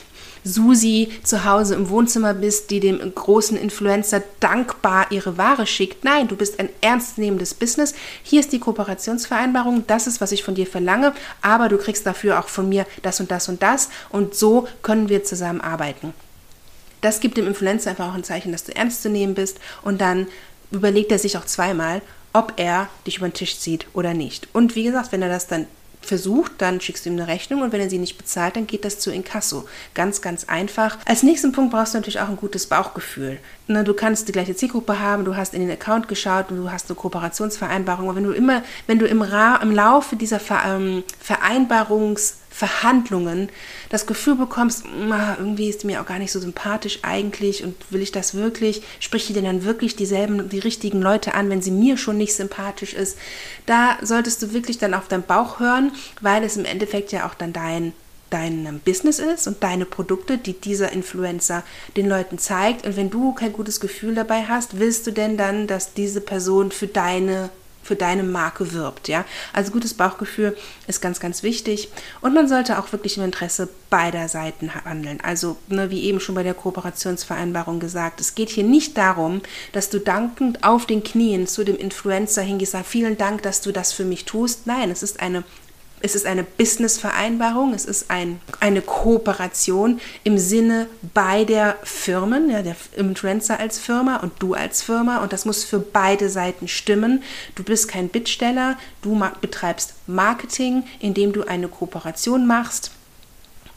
Susi 0.43 1.09
zu 1.23 1.45
Hause 1.45 1.75
im 1.75 1.89
Wohnzimmer 1.89 2.33
bist, 2.33 2.71
die 2.71 2.79
dem 2.79 2.99
großen 3.13 3.57
Influencer 3.57 4.23
dankbar 4.39 5.11
ihre 5.11 5.37
Ware 5.37 5.67
schickt. 5.67 6.03
Nein, 6.03 6.27
du 6.27 6.35
bist 6.35 6.59
ein 6.59 6.69
ernstnehmendes 6.81 7.53
Business. 7.53 7.93
Hier 8.23 8.39
ist 8.39 8.51
die 8.51 8.59
Kooperationsvereinbarung. 8.59 9.85
Das 9.87 10.07
ist, 10.07 10.21
was 10.21 10.31
ich 10.31 10.43
von 10.43 10.55
dir 10.55 10.67
verlange. 10.67 11.13
Aber 11.41 11.69
du 11.69 11.77
kriegst 11.77 12.05
dafür 12.05 12.39
auch 12.39 12.47
von 12.47 12.69
mir 12.69 12.85
das 13.01 13.19
und 13.19 13.31
das 13.31 13.49
und 13.49 13.61
das. 13.61 13.89
Und 14.09 14.35
so 14.35 14.67
können 14.81 15.09
wir 15.09 15.23
zusammenarbeiten. 15.23 16.13
Das 17.01 17.19
gibt 17.19 17.37
dem 17.37 17.47
Influencer 17.47 17.91
einfach 17.91 18.09
auch 18.09 18.15
ein 18.15 18.23
Zeichen, 18.23 18.51
dass 18.51 18.65
du 18.65 18.75
ernst 18.75 19.01
zu 19.01 19.09
nehmen 19.09 19.35
bist. 19.35 19.59
Und 19.83 20.01
dann 20.01 20.27
überlegt 20.71 21.11
er 21.11 21.19
sich 21.19 21.37
auch 21.37 21.45
zweimal, 21.45 22.01
ob 22.33 22.53
er 22.57 22.89
dich 23.07 23.17
über 23.17 23.27
den 23.27 23.33
Tisch 23.33 23.59
zieht 23.59 23.87
oder 23.93 24.13
nicht. 24.13 24.47
Und 24.53 24.75
wie 24.75 24.83
gesagt, 24.83 25.11
wenn 25.11 25.21
er 25.21 25.29
das 25.29 25.47
dann 25.47 25.65
versucht, 26.09 26.51
dann 26.57 26.81
schickst 26.81 27.05
du 27.05 27.09
ihm 27.09 27.15
eine 27.15 27.27
Rechnung 27.27 27.61
und 27.61 27.71
wenn 27.71 27.79
er 27.79 27.89
sie 27.89 27.99
nicht 27.99 28.17
bezahlt, 28.17 28.57
dann 28.57 28.67
geht 28.67 28.83
das 28.83 28.99
zu 28.99 29.11
Inkasso. 29.11 29.65
Ganz, 29.93 30.21
ganz 30.21 30.43
einfach. 30.45 30.97
Als 31.05 31.23
nächsten 31.23 31.53
Punkt 31.53 31.71
brauchst 31.71 31.93
du 31.93 31.99
natürlich 31.99 32.19
auch 32.19 32.27
ein 32.27 32.35
gutes 32.35 32.67
Bauchgefühl. 32.67 33.39
Ne, 33.67 33.83
du 33.83 33.93
kannst 33.93 34.27
die 34.27 34.31
gleiche 34.31 34.55
Zielgruppe 34.55 34.99
haben, 34.99 35.23
du 35.23 35.37
hast 35.37 35.53
in 35.53 35.61
den 35.61 35.71
Account 35.71 36.07
geschaut 36.07 36.49
und 36.49 36.57
du 36.57 36.71
hast 36.71 36.89
eine 36.89 36.95
Kooperationsvereinbarung. 36.95 38.09
Aber 38.09 38.17
wenn 38.17 38.23
du 38.23 38.31
immer, 38.31 38.63
wenn 38.87 38.99
du 38.99 39.05
im, 39.05 39.21
Ra 39.21 39.57
im 39.57 39.71
Laufe 39.71 40.15
dieser 40.15 40.39
Ver 40.39 40.63
ähm, 40.65 41.03
Vereinbarungs 41.21 42.37
Verhandlungen 42.49 43.49
das 43.89 44.05
Gefühl 44.05 44.35
bekommst, 44.35 44.83
irgendwie 45.37 45.69
ist 45.69 45.85
mir 45.85 46.01
auch 46.01 46.05
gar 46.05 46.19
nicht 46.19 46.31
so 46.31 46.39
sympathisch 46.39 46.99
eigentlich 47.03 47.63
und 47.63 47.75
will 47.89 48.01
ich 48.01 48.11
das 48.11 48.33
wirklich? 48.33 48.81
Spricht 48.99 49.29
die 49.29 49.33
denn 49.33 49.45
dann 49.45 49.63
wirklich 49.63 49.95
dieselben, 49.95 50.49
die 50.49 50.59
richtigen 50.59 51.01
Leute 51.01 51.35
an, 51.35 51.49
wenn 51.49 51.61
sie 51.61 51.71
mir 51.71 51.97
schon 51.97 52.17
nicht 52.17 52.33
sympathisch 52.33 52.93
ist? 52.93 53.17
Da 53.65 53.97
solltest 54.01 54.41
du 54.41 54.53
wirklich 54.53 54.77
dann 54.77 54.93
auf 54.93 55.07
deinen 55.07 55.23
Bauch 55.23 55.59
hören, 55.59 55.91
weil 56.21 56.43
es 56.43 56.57
im 56.57 56.65
Endeffekt 56.65 57.11
ja 57.11 57.27
auch 57.27 57.35
dann 57.35 57.53
dein 57.53 57.93
dein 58.29 58.79
Business 58.85 59.17
ist 59.17 59.47
und 59.47 59.63
deine 59.63 59.85
Produkte, 59.85 60.37
die 60.37 60.53
dieser 60.53 60.91
Influencer 60.91 61.63
den 61.97 62.07
Leuten 62.07 62.37
zeigt. 62.37 62.85
Und 62.85 62.95
wenn 62.95 63.09
du 63.09 63.33
kein 63.33 63.53
gutes 63.53 63.79
Gefühl 63.79 64.13
dabei 64.13 64.43
hast, 64.43 64.79
willst 64.79 65.07
du 65.07 65.11
denn 65.11 65.35
dann, 65.35 65.65
dass 65.65 65.93
diese 65.93 66.21
Person 66.21 66.71
für 66.71 66.85
deine 66.85 67.49
für 67.83 67.95
deine 67.95 68.23
Marke 68.23 68.73
wirbt. 68.73 69.07
Ja? 69.07 69.25
Also 69.53 69.71
gutes 69.71 69.93
Bauchgefühl 69.93 70.55
ist 70.87 71.01
ganz, 71.01 71.19
ganz 71.19 71.43
wichtig. 71.43 71.89
Und 72.21 72.33
man 72.33 72.47
sollte 72.47 72.79
auch 72.79 72.91
wirklich 72.91 73.17
im 73.17 73.23
Interesse 73.23 73.69
beider 73.89 74.27
Seiten 74.27 74.73
handeln. 74.73 75.19
Also, 75.21 75.57
ne, 75.67 75.89
wie 75.89 76.03
eben 76.03 76.19
schon 76.19 76.35
bei 76.35 76.43
der 76.43 76.53
Kooperationsvereinbarung 76.53 77.79
gesagt, 77.79 78.21
es 78.21 78.35
geht 78.35 78.49
hier 78.49 78.63
nicht 78.63 78.97
darum, 78.97 79.41
dass 79.71 79.89
du 79.89 79.99
dankend 79.99 80.63
auf 80.63 80.85
den 80.85 81.03
Knien 81.03 81.47
zu 81.47 81.63
dem 81.63 81.77
Influencer 81.77 82.41
hingehst, 82.41 82.75
vielen 82.85 83.17
Dank, 83.17 83.41
dass 83.41 83.61
du 83.61 83.71
das 83.71 83.93
für 83.93 84.05
mich 84.05 84.25
tust. 84.25 84.67
Nein, 84.67 84.91
es 84.91 85.01
ist 85.01 85.19
eine 85.19 85.43
es 86.01 86.15
ist 86.15 86.25
eine 86.25 86.43
Business-Vereinbarung, 86.43 87.73
es 87.73 87.85
ist 87.85 88.09
ein, 88.09 88.39
eine 88.59 88.81
Kooperation 88.81 89.99
im 90.23 90.37
Sinne 90.37 90.87
beider 91.13 91.75
Firmen, 91.83 92.49
ja, 92.49 92.61
der 92.61 92.75
Influencer 92.95 93.59
als 93.59 93.79
Firma 93.79 94.17
und 94.17 94.33
du 94.39 94.53
als 94.53 94.81
Firma 94.81 95.17
und 95.17 95.33
das 95.33 95.45
muss 95.45 95.63
für 95.63 95.79
beide 95.79 96.29
Seiten 96.29 96.67
stimmen. 96.67 97.23
Du 97.55 97.63
bist 97.63 97.87
kein 97.87 98.09
Bittsteller, 98.09 98.77
du 99.01 99.21
betreibst 99.41 99.93
Marketing, 100.07 100.83
indem 100.99 101.33
du 101.33 101.43
eine 101.43 101.67
Kooperation 101.67 102.47
machst. 102.47 102.91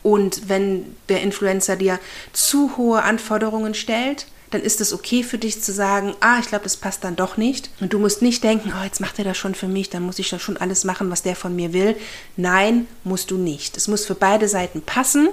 Und 0.03 0.49
wenn 0.49 0.97
der 1.09 1.23
Influencer 1.23 1.77
dir 1.77 1.99
zu 2.33 2.77
hohe 2.77 3.03
Anforderungen 3.03 3.75
stellt, 3.75 4.27
dann 4.53 4.63
ist 4.63 4.81
es 4.81 4.93
okay 4.93 5.23
für 5.23 5.39
dich 5.39 5.63
zu 5.63 5.73
sagen, 5.73 6.15
ah, 6.21 6.39
ich 6.39 6.47
glaube, 6.47 6.65
das 6.65 6.77
passt 6.77 7.05
dann 7.05 7.17
doch 7.17 7.37
nicht. 7.37 7.71
Und 7.81 7.93
du 7.93 7.99
musst 7.99 8.23
nicht 8.23 8.45
denken, 8.45 8.73
oh, 8.79 8.85
jetzt 8.85 9.01
macht 9.01 9.19
er 9.19 9.25
das 9.25 9.39
schon 9.39 9.55
für 9.55 9.67
mich, 9.67 9.91
dann 9.91 10.03
muss 10.03 10.19
ich 10.19 10.29
das 10.29 10.43
schon 10.43 10.59
alles 10.59 10.85
machen, 10.85 11.11
was 11.11 11.23
der 11.23 11.35
von 11.35 11.57
mir 11.57 11.73
will. 11.73 11.97
Nein, 12.37 12.87
musst 13.03 13.31
du 13.31 13.39
nicht. 13.39 13.77
Es 13.77 13.89
muss 13.89 14.05
für 14.05 14.15
beide 14.15 14.49
Seiten 14.49 14.83
passen. 14.83 15.29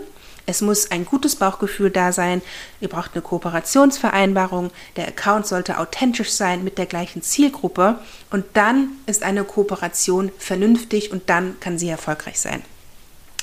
Es 0.46 0.62
muss 0.62 0.90
ein 0.90 1.06
gutes 1.06 1.36
Bauchgefühl 1.36 1.92
da 1.92 2.12
sein. 2.12 2.42
Ihr 2.80 2.88
braucht 2.88 3.12
eine 3.14 3.22
Kooperationsvereinbarung. 3.22 4.72
Der 4.96 5.08
Account 5.08 5.46
sollte 5.46 5.78
authentisch 5.78 6.32
sein 6.32 6.64
mit 6.64 6.78
der 6.78 6.88
gleichen 6.88 7.22
Zielgruppe. 7.22 8.00
Und 8.32 8.46
dann 8.54 8.90
ist 9.06 9.22
eine 9.22 9.44
Kooperation 9.44 10.32
vernünftig 10.40 11.12
und 11.12 11.30
dann 11.30 11.60
kann 11.60 11.78
sie 11.78 11.90
erfolgreich 11.90 12.40
sein. 12.40 12.64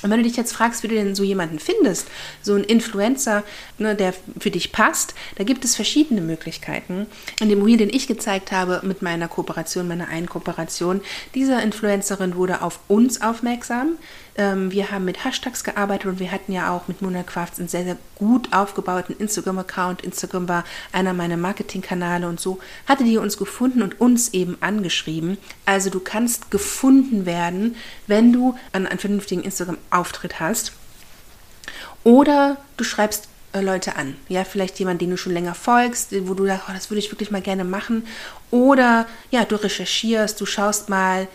Und 0.03 0.11
wenn 0.11 0.17
du 0.17 0.23
dich 0.23 0.37
jetzt 0.37 0.53
fragst, 0.53 0.83
wie 0.83 0.89
du 0.89 0.95
denn 0.95 1.15
so 1.15 1.23
jemanden 1.23 1.57
findest, 1.57 2.07
so 2.43 2.53
einen 2.53 2.63
Influencer, 2.63 3.43
ne, 3.79 3.95
der 3.95 4.13
für 4.39 4.51
dich 4.51 4.71
passt, 4.71 5.15
da 5.35 5.43
gibt 5.43 5.65
es 5.65 5.75
verschiedene 5.75 6.21
Möglichkeiten. 6.21 7.07
In 7.41 7.49
dem 7.49 7.63
Reel, 7.63 7.77
den 7.77 7.89
ich 7.89 8.05
gezeigt 8.05 8.51
habe 8.51 8.81
mit 8.83 9.01
meiner 9.01 9.27
Kooperation, 9.27 9.87
meiner 9.87 10.07
einen 10.07 10.29
Kooperation, 10.29 11.01
diese 11.33 11.59
Influencerin 11.61 12.35
wurde 12.35 12.61
auf 12.61 12.79
uns 12.87 13.21
aufmerksam. 13.21 13.97
Ähm, 14.37 14.71
wir 14.71 14.91
haben 14.91 15.05
mit 15.05 15.25
Hashtags 15.25 15.63
gearbeitet 15.63 16.05
und 16.05 16.19
wir 16.19 16.31
hatten 16.31 16.51
ja 16.51 16.71
auch 16.71 16.87
mit 16.87 17.01
Mona 17.01 17.23
Crafts 17.23 17.59
einen 17.59 17.67
sehr, 17.67 17.83
sehr 17.83 17.97
gut 18.15 18.53
aufgebauten 18.53 19.15
Instagram-Account. 19.17 20.03
Instagram 20.03 20.47
war 20.47 20.63
einer 20.91 21.13
meiner 21.13 21.37
Marketingkanäle 21.37 22.27
und 22.27 22.39
so 22.39 22.59
hatte 22.85 23.03
die 23.03 23.17
uns 23.17 23.37
gefunden 23.37 23.81
und 23.81 23.99
uns 23.99 24.33
eben 24.33 24.57
angeschrieben. 24.61 25.37
Also 25.65 25.89
du 25.89 25.99
kannst 25.99 26.51
gefunden 26.51 27.25
werden, 27.25 27.75
wenn 28.05 28.31
du 28.31 28.55
einen, 28.73 28.85
einen 28.85 28.99
vernünftigen 28.99 29.41
Instagram-Auftritt 29.41 30.39
hast. 30.39 30.71
Oder 32.03 32.57
du 32.77 32.83
schreibst 32.83 33.27
äh, 33.53 33.61
Leute 33.61 33.95
an. 33.95 34.15
Ja, 34.29 34.43
vielleicht 34.43 34.77
jemand, 34.79 35.01
den 35.01 35.09
du 35.09 35.17
schon 35.17 35.33
länger 35.33 35.55
folgst, 35.55 36.13
wo 36.27 36.35
du 36.35 36.45
sagst, 36.45 36.65
oh, 36.69 36.73
das 36.73 36.89
würde 36.91 36.99
ich 36.99 37.11
wirklich 37.11 37.31
mal 37.31 37.41
gerne 37.41 37.63
machen. 37.63 38.05
Oder 38.51 39.07
ja, 39.31 39.45
du 39.45 39.55
recherchierst, 39.55 40.39
du 40.39 40.45
schaust 40.45 40.89
mal, 40.89 41.27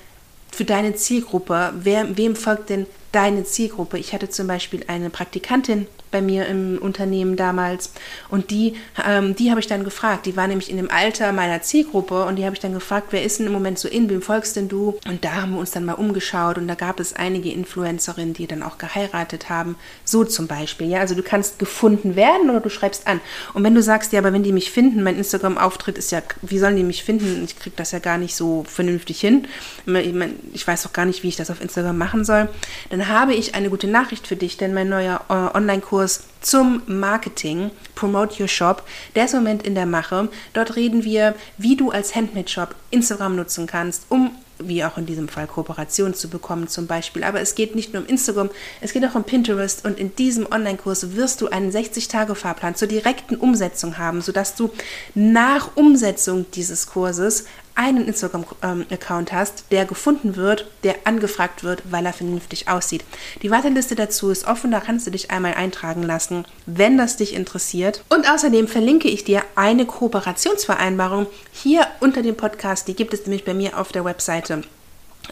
für 0.52 0.64
deine 0.64 0.94
Zielgruppe, 0.94 1.73
wer, 1.75 2.16
wem 2.16 2.37
folgt 2.37 2.71
denn 2.71 2.87
deine 3.11 3.44
Zielgruppe? 3.44 3.99
Ich 3.99 4.12
hatte 4.12 4.28
zum 4.28 4.47
Beispiel 4.47 4.85
eine 4.87 5.11
Praktikantin 5.11 5.87
bei 6.12 6.23
mir 6.23 6.47
im 6.47 6.78
Unternehmen 6.81 7.37
damals. 7.37 7.92
Und 8.28 8.50
die, 8.50 8.75
ähm, 9.04 9.35
die 9.35 9.50
habe 9.50 9.59
ich 9.59 9.66
dann 9.66 9.83
gefragt. 9.83 10.26
Die 10.26 10.37
war 10.37 10.47
nämlich 10.47 10.71
in 10.71 10.76
dem 10.76 10.90
Alter 10.90 11.33
meiner 11.33 11.62
Zielgruppe 11.62 12.25
und 12.25 12.37
die 12.37 12.45
habe 12.45 12.54
ich 12.54 12.61
dann 12.61 12.75
gefragt, 12.75 13.09
wer 13.11 13.25
ist 13.25 13.40
denn 13.40 13.47
im 13.47 13.52
Moment 13.52 13.78
so 13.78 13.88
in, 13.88 14.09
wem 14.09 14.23
folgst 14.23 14.54
denn 14.54 14.69
du? 14.69 14.99
Und 15.09 15.25
da 15.25 15.42
haben 15.42 15.52
wir 15.52 15.59
uns 15.59 15.73
dann 15.73 15.85
mal 15.85 15.95
umgeschaut 15.95 16.59
und 16.59 16.69
da 16.69 16.75
gab 16.75 17.00
es 17.00 17.14
einige 17.14 17.50
Influencerinnen, 17.50 18.35
die 18.35 18.47
dann 18.47 18.62
auch 18.62 18.78
geheiratet 18.78 19.49
haben. 19.49 19.76
So 20.04 20.25
zum 20.25 20.47
Beispiel. 20.47 20.88
Ja, 20.88 21.00
also 21.00 21.14
du 21.14 21.23
kannst 21.23 21.59
gefunden 21.59 22.14
werden 22.14 22.50
oder 22.50 22.61
du 22.61 22.69
schreibst 22.69 23.07
an. 23.07 23.21
Und 23.54 23.64
wenn 23.64 23.75
du 23.75 23.83
sagst, 23.83 24.12
ja, 24.12 24.21
aber 24.21 24.33
wenn 24.33 24.42
die 24.42 24.52
mich 24.52 24.71
finden, 24.71 25.02
mein 25.02 25.16
Instagram-Auftritt 25.16 25.99
ist 25.99 26.12
ja, 26.12 26.23
wie 26.42 26.59
sollen 26.59 26.76
die 26.76 26.85
mich 26.85 27.02
finden? 27.02 27.42
Ich 27.45 27.59
kriege 27.59 27.76
das 27.76 27.92
ja 27.92 27.99
gar 27.99 28.19
nicht 28.19 28.37
so 28.37 28.64
vernünftig 28.69 29.21
hin. 29.21 29.49
Ich 30.52 30.66
weiß 30.66 30.87
auch 30.87 30.92
gar 30.92 31.07
nicht, 31.07 31.23
wie 31.23 31.28
ich 31.28 31.37
das 31.37 31.50
auf 31.50 31.61
Instagram 31.61 31.97
machen 31.97 32.25
soll. 32.25 32.49
Dann 32.90 33.09
habe 33.09 33.35
ich 33.35 33.54
eine 33.54 33.71
gute 33.71 33.87
Nachricht 33.87 34.26
für 34.26 34.37
dich, 34.37 34.57
denn 34.57 34.75
mein 34.75 34.88
neuer 34.88 35.25
äh, 35.28 35.57
Online-Kurs 36.02 36.25
zum 36.40 36.82
Marketing, 36.87 37.71
Promote 37.94 38.42
Your 38.42 38.49
Shop, 38.49 38.82
der 39.14 39.26
ist 39.26 39.35
im 39.35 39.40
Moment 39.40 39.62
in 39.62 39.76
der 39.76 39.87
Mache. 39.87 40.28
Dort 40.54 40.75
reden 40.75 41.04
wir, 41.04 41.37
wie 41.56 41.76
du 41.76 41.90
als 41.90 42.16
Handmade-Shop 42.16 42.75
Instagram 42.90 43.37
nutzen 43.37 43.68
kannst, 43.68 44.06
um 44.09 44.32
wie 44.69 44.85
auch 44.85 44.99
in 44.99 45.07
diesem 45.07 45.28
Fall 45.28 45.47
Kooperation 45.47 46.14
zu 46.14 46.28
bekommen 46.28 46.69
zum 46.69 46.87
Beispiel. 46.87 47.25
Aber 47.25 47.40
es 47.40 47.54
geht 47.54 47.75
nicht 47.75 47.92
nur 47.92 48.02
um 48.02 48.09
Instagram, 48.09 48.50
es 48.81 48.92
geht 48.92 49.04
auch 49.04 49.14
um 49.14 49.25
Pinterest 49.25 49.85
und 49.85 49.99
in 49.99 50.14
diesem 50.16 50.47
Online-Kurs 50.50 51.16
wirst 51.16 51.40
du 51.40 51.49
einen 51.49 51.71
60-Tage-Fahrplan 51.71 52.75
zur 52.75 52.88
direkten 52.88 53.37
Umsetzung 53.37 53.99
haben, 53.99 54.21
sodass 54.21 54.54
du 54.54 54.71
nach 55.14 55.76
Umsetzung 55.76 56.47
dieses 56.52 56.87
Kurses 56.87 57.45
einen 57.75 58.07
Instagram-Account 58.07 59.33
hast, 59.33 59.64
der 59.71 59.85
gefunden 59.85 60.37
wird, 60.37 60.66
der 60.85 60.97
angefragt 61.04 61.64
wird, 61.64 61.83
weil 61.90 62.04
er 62.04 62.12
vernünftig 62.12 62.69
aussieht. 62.69 63.04
Die 63.42 63.50
Warteliste 63.50 63.95
dazu 63.95 64.31
ist 64.31 64.47
offen, 64.47 64.71
da 64.71 64.81
kannst 64.81 65.07
du 65.07 65.11
dich 65.11 65.31
einmal 65.31 65.54
eintragen 65.54 66.02
lassen, 66.02 66.45
wenn 66.66 66.99
das 66.99 67.16
dich 67.16 67.35
interessiert. 67.35 68.04
Und 68.09 68.28
außerdem 68.31 68.69
verlinke 68.69 69.09
ich 69.09 69.25
dir 69.25 69.42
eine 69.54 69.87
Kooperationsvereinbarung 69.87 71.26
hier 71.52 71.87
unter 72.00 72.23
dem 72.23 72.37
Podcast. 72.37 72.88
Die 72.88 72.95
gibt 72.95 73.14
es 73.14 73.23
nämlich 73.23 73.45
bei 73.45 73.54
mir 73.54 73.78
auf 73.78 73.92
der 73.92 74.04
Webseite 74.04 74.51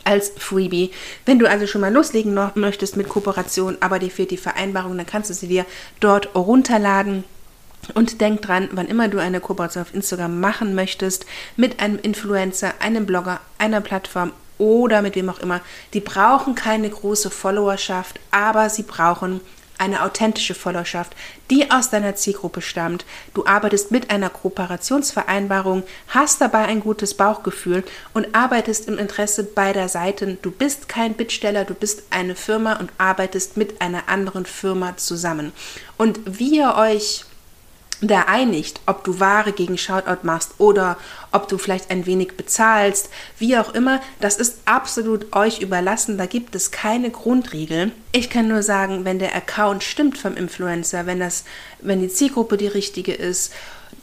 als 0.04 0.32
Freebie. 0.36 0.90
Wenn 1.26 1.38
du 1.38 1.48
also 1.48 1.66
schon 1.66 1.80
mal 1.80 1.92
loslegen 1.92 2.38
möchtest 2.54 2.96
mit 2.96 3.08
Kooperation, 3.08 3.76
aber 3.80 3.98
dir 3.98 4.10
fehlt 4.10 4.30
die 4.30 4.36
Vereinbarung, 4.36 4.96
dann 4.96 5.06
kannst 5.06 5.30
du 5.30 5.34
sie 5.34 5.48
dir 5.48 5.66
dort 5.98 6.34
runterladen. 6.34 7.24
Und 7.94 8.20
denk 8.20 8.42
dran, 8.42 8.68
wann 8.72 8.88
immer 8.88 9.08
du 9.08 9.18
eine 9.18 9.40
Kooperation 9.40 9.82
auf 9.82 9.94
Instagram 9.94 10.38
machen 10.38 10.74
möchtest, 10.74 11.24
mit 11.56 11.80
einem 11.80 11.98
Influencer, 11.98 12.74
einem 12.78 13.06
Blogger, 13.06 13.40
einer 13.58 13.80
Plattform 13.80 14.32
oder 14.58 15.00
mit 15.00 15.16
wem 15.16 15.30
auch 15.30 15.40
immer, 15.40 15.60
die 15.94 16.00
brauchen 16.00 16.54
keine 16.54 16.90
große 16.90 17.30
Followerschaft, 17.30 18.20
aber 18.30 18.68
sie 18.68 18.82
brauchen 18.82 19.40
eine 19.80 20.02
authentische 20.02 20.54
Followerschaft, 20.54 21.16
die 21.50 21.70
aus 21.70 21.90
deiner 21.90 22.14
Zielgruppe 22.14 22.60
stammt. 22.60 23.04
Du 23.34 23.46
arbeitest 23.46 23.90
mit 23.90 24.10
einer 24.10 24.30
Kooperationsvereinbarung, 24.30 25.82
hast 26.08 26.40
dabei 26.40 26.66
ein 26.66 26.80
gutes 26.80 27.14
Bauchgefühl 27.14 27.82
und 28.12 28.34
arbeitest 28.34 28.88
im 28.88 28.98
Interesse 28.98 29.44
beider 29.44 29.88
Seiten. 29.88 30.38
Du 30.42 30.50
bist 30.50 30.88
kein 30.88 31.14
Bittsteller, 31.14 31.64
du 31.64 31.74
bist 31.74 32.04
eine 32.10 32.36
Firma 32.36 32.74
und 32.74 32.92
arbeitest 32.98 33.56
mit 33.56 33.80
einer 33.80 34.08
anderen 34.08 34.46
Firma 34.46 34.96
zusammen. 34.96 35.52
Und 35.96 36.20
wie 36.26 36.58
ihr 36.58 36.74
euch 36.76 37.24
da 38.00 38.22
einigt, 38.22 38.80
ob 38.86 39.04
du 39.04 39.20
Ware 39.20 39.52
gegen 39.52 39.76
Shoutout 39.76 40.22
machst 40.22 40.54
oder 40.58 40.96
ob 41.32 41.48
du 41.48 41.58
vielleicht 41.58 41.90
ein 41.90 42.06
wenig 42.06 42.36
bezahlst, 42.36 43.10
wie 43.38 43.56
auch 43.58 43.74
immer, 43.74 44.00
das 44.20 44.36
ist 44.36 44.58
absolut 44.64 45.34
euch 45.34 45.60
überlassen. 45.60 46.16
Da 46.16 46.26
gibt 46.26 46.54
es 46.54 46.70
keine 46.70 47.10
Grundregel. 47.10 47.92
Ich 48.12 48.30
kann 48.30 48.48
nur 48.48 48.62
sagen, 48.62 49.04
wenn 49.04 49.18
der 49.18 49.34
Account 49.36 49.82
stimmt 49.82 50.18
vom 50.18 50.36
Influencer, 50.36 51.06
wenn 51.06 51.20
das, 51.20 51.44
wenn 51.80 52.00
die 52.00 52.08
Zielgruppe 52.08 52.56
die 52.56 52.66
richtige 52.66 53.12
ist, 53.12 53.52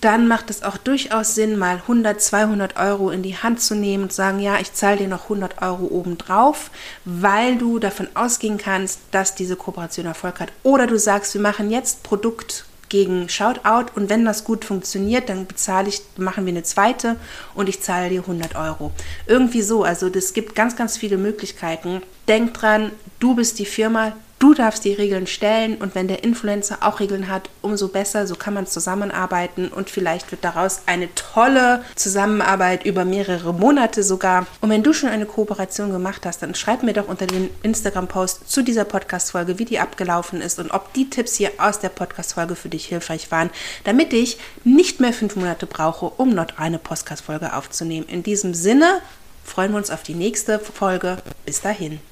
dann 0.01 0.27
macht 0.27 0.51
es 0.51 0.61
auch 0.61 0.77
durchaus 0.77 1.33
Sinn, 1.33 1.57
mal 1.57 1.77
100, 1.77 2.21
200 2.21 2.77
Euro 2.77 3.09
in 3.09 3.23
die 3.23 3.37
Hand 3.37 3.61
zu 3.61 3.73
nehmen 3.73 4.03
und 4.03 4.11
zu 4.11 4.17
sagen, 4.17 4.39
ja, 4.39 4.59
ich 4.59 4.73
zahle 4.73 4.97
dir 4.97 5.07
noch 5.07 5.23
100 5.23 5.61
Euro 5.61 5.85
obendrauf, 5.85 6.69
weil 7.03 7.57
du 7.57 7.79
davon 7.79 8.07
ausgehen 8.13 8.57
kannst, 8.59 8.99
dass 9.11 9.33
diese 9.33 9.55
Kooperation 9.55 10.05
Erfolg 10.05 10.39
hat. 10.39 10.49
Oder 10.61 10.85
du 10.85 10.99
sagst, 10.99 11.33
wir 11.33 11.41
machen 11.41 11.71
jetzt 11.71 12.03
Produkt 12.03 12.66
gegen 12.89 13.29
Shoutout 13.29 13.91
und 13.95 14.09
wenn 14.09 14.25
das 14.25 14.43
gut 14.43 14.65
funktioniert, 14.65 15.29
dann 15.29 15.45
bezahle 15.45 15.89
ich, 15.89 16.01
machen 16.17 16.45
wir 16.45 16.53
eine 16.53 16.63
zweite 16.63 17.17
und 17.53 17.69
ich 17.69 17.81
zahle 17.81 18.09
dir 18.09 18.21
100 18.21 18.55
Euro. 18.55 18.91
Irgendwie 19.25 19.61
so, 19.61 19.83
also 19.83 20.07
es 20.07 20.33
gibt 20.33 20.55
ganz, 20.55 20.75
ganz 20.75 20.97
viele 20.97 21.17
Möglichkeiten. 21.17 22.01
Denk 22.27 22.53
dran, 22.53 22.91
du 23.19 23.35
bist 23.35 23.59
die 23.59 23.65
Firma, 23.65 24.13
Du 24.39 24.53
darfst 24.53 24.85
die 24.85 24.93
Regeln 24.93 25.25
stellen 25.25 25.77
und 25.77 25.95
wenn 25.95 26.07
der 26.07 26.23
Influencer 26.23 26.77
auch 26.81 26.99
Regeln 26.99 27.27
hat, 27.27 27.49
umso 27.63 27.87
besser. 27.87 28.27
So 28.27 28.35
kann 28.35 28.53
man 28.53 28.67
zusammenarbeiten 28.67 29.69
und 29.69 29.89
vielleicht 29.89 30.29
wird 30.29 30.43
daraus 30.43 30.81
eine 30.85 31.13
tolle 31.15 31.83
Zusammenarbeit 31.95 32.85
über 32.85 33.03
mehrere 33.03 33.51
Monate 33.51 34.03
sogar. 34.03 34.45
Und 34.61 34.69
wenn 34.69 34.83
du 34.83 34.93
schon 34.93 35.09
eine 35.09 35.25
Kooperation 35.25 35.91
gemacht 35.91 36.23
hast, 36.27 36.43
dann 36.43 36.53
schreib 36.53 36.83
mir 36.83 36.93
doch 36.93 37.07
unter 37.07 37.25
den 37.25 37.49
Instagram-Post 37.63 38.47
zu 38.47 38.61
dieser 38.61 38.85
Podcast-Folge, 38.85 39.57
wie 39.57 39.65
die 39.65 39.79
abgelaufen 39.79 40.39
ist 40.39 40.59
und 40.59 40.69
ob 40.69 40.93
die 40.93 41.09
Tipps 41.09 41.35
hier 41.35 41.53
aus 41.57 41.79
der 41.79 41.89
Podcast-Folge 41.89 42.55
für 42.55 42.69
dich 42.69 42.85
hilfreich 42.85 43.31
waren, 43.31 43.49
damit 43.85 44.13
ich 44.13 44.37
nicht 44.63 44.99
mehr 44.99 45.13
fünf 45.13 45.35
Monate 45.35 45.65
brauche, 45.65 46.05
um 46.05 46.29
noch 46.29 46.57
eine 46.57 46.77
Podcast-Folge 46.77 47.55
aufzunehmen. 47.55 48.07
In 48.07 48.21
diesem 48.21 48.53
Sinne 48.53 49.01
freuen 49.43 49.71
wir 49.71 49.77
uns 49.77 49.89
auf 49.89 50.03
die 50.03 50.13
nächste 50.13 50.59
Folge. 50.59 51.17
Bis 51.43 51.61
dahin. 51.61 51.99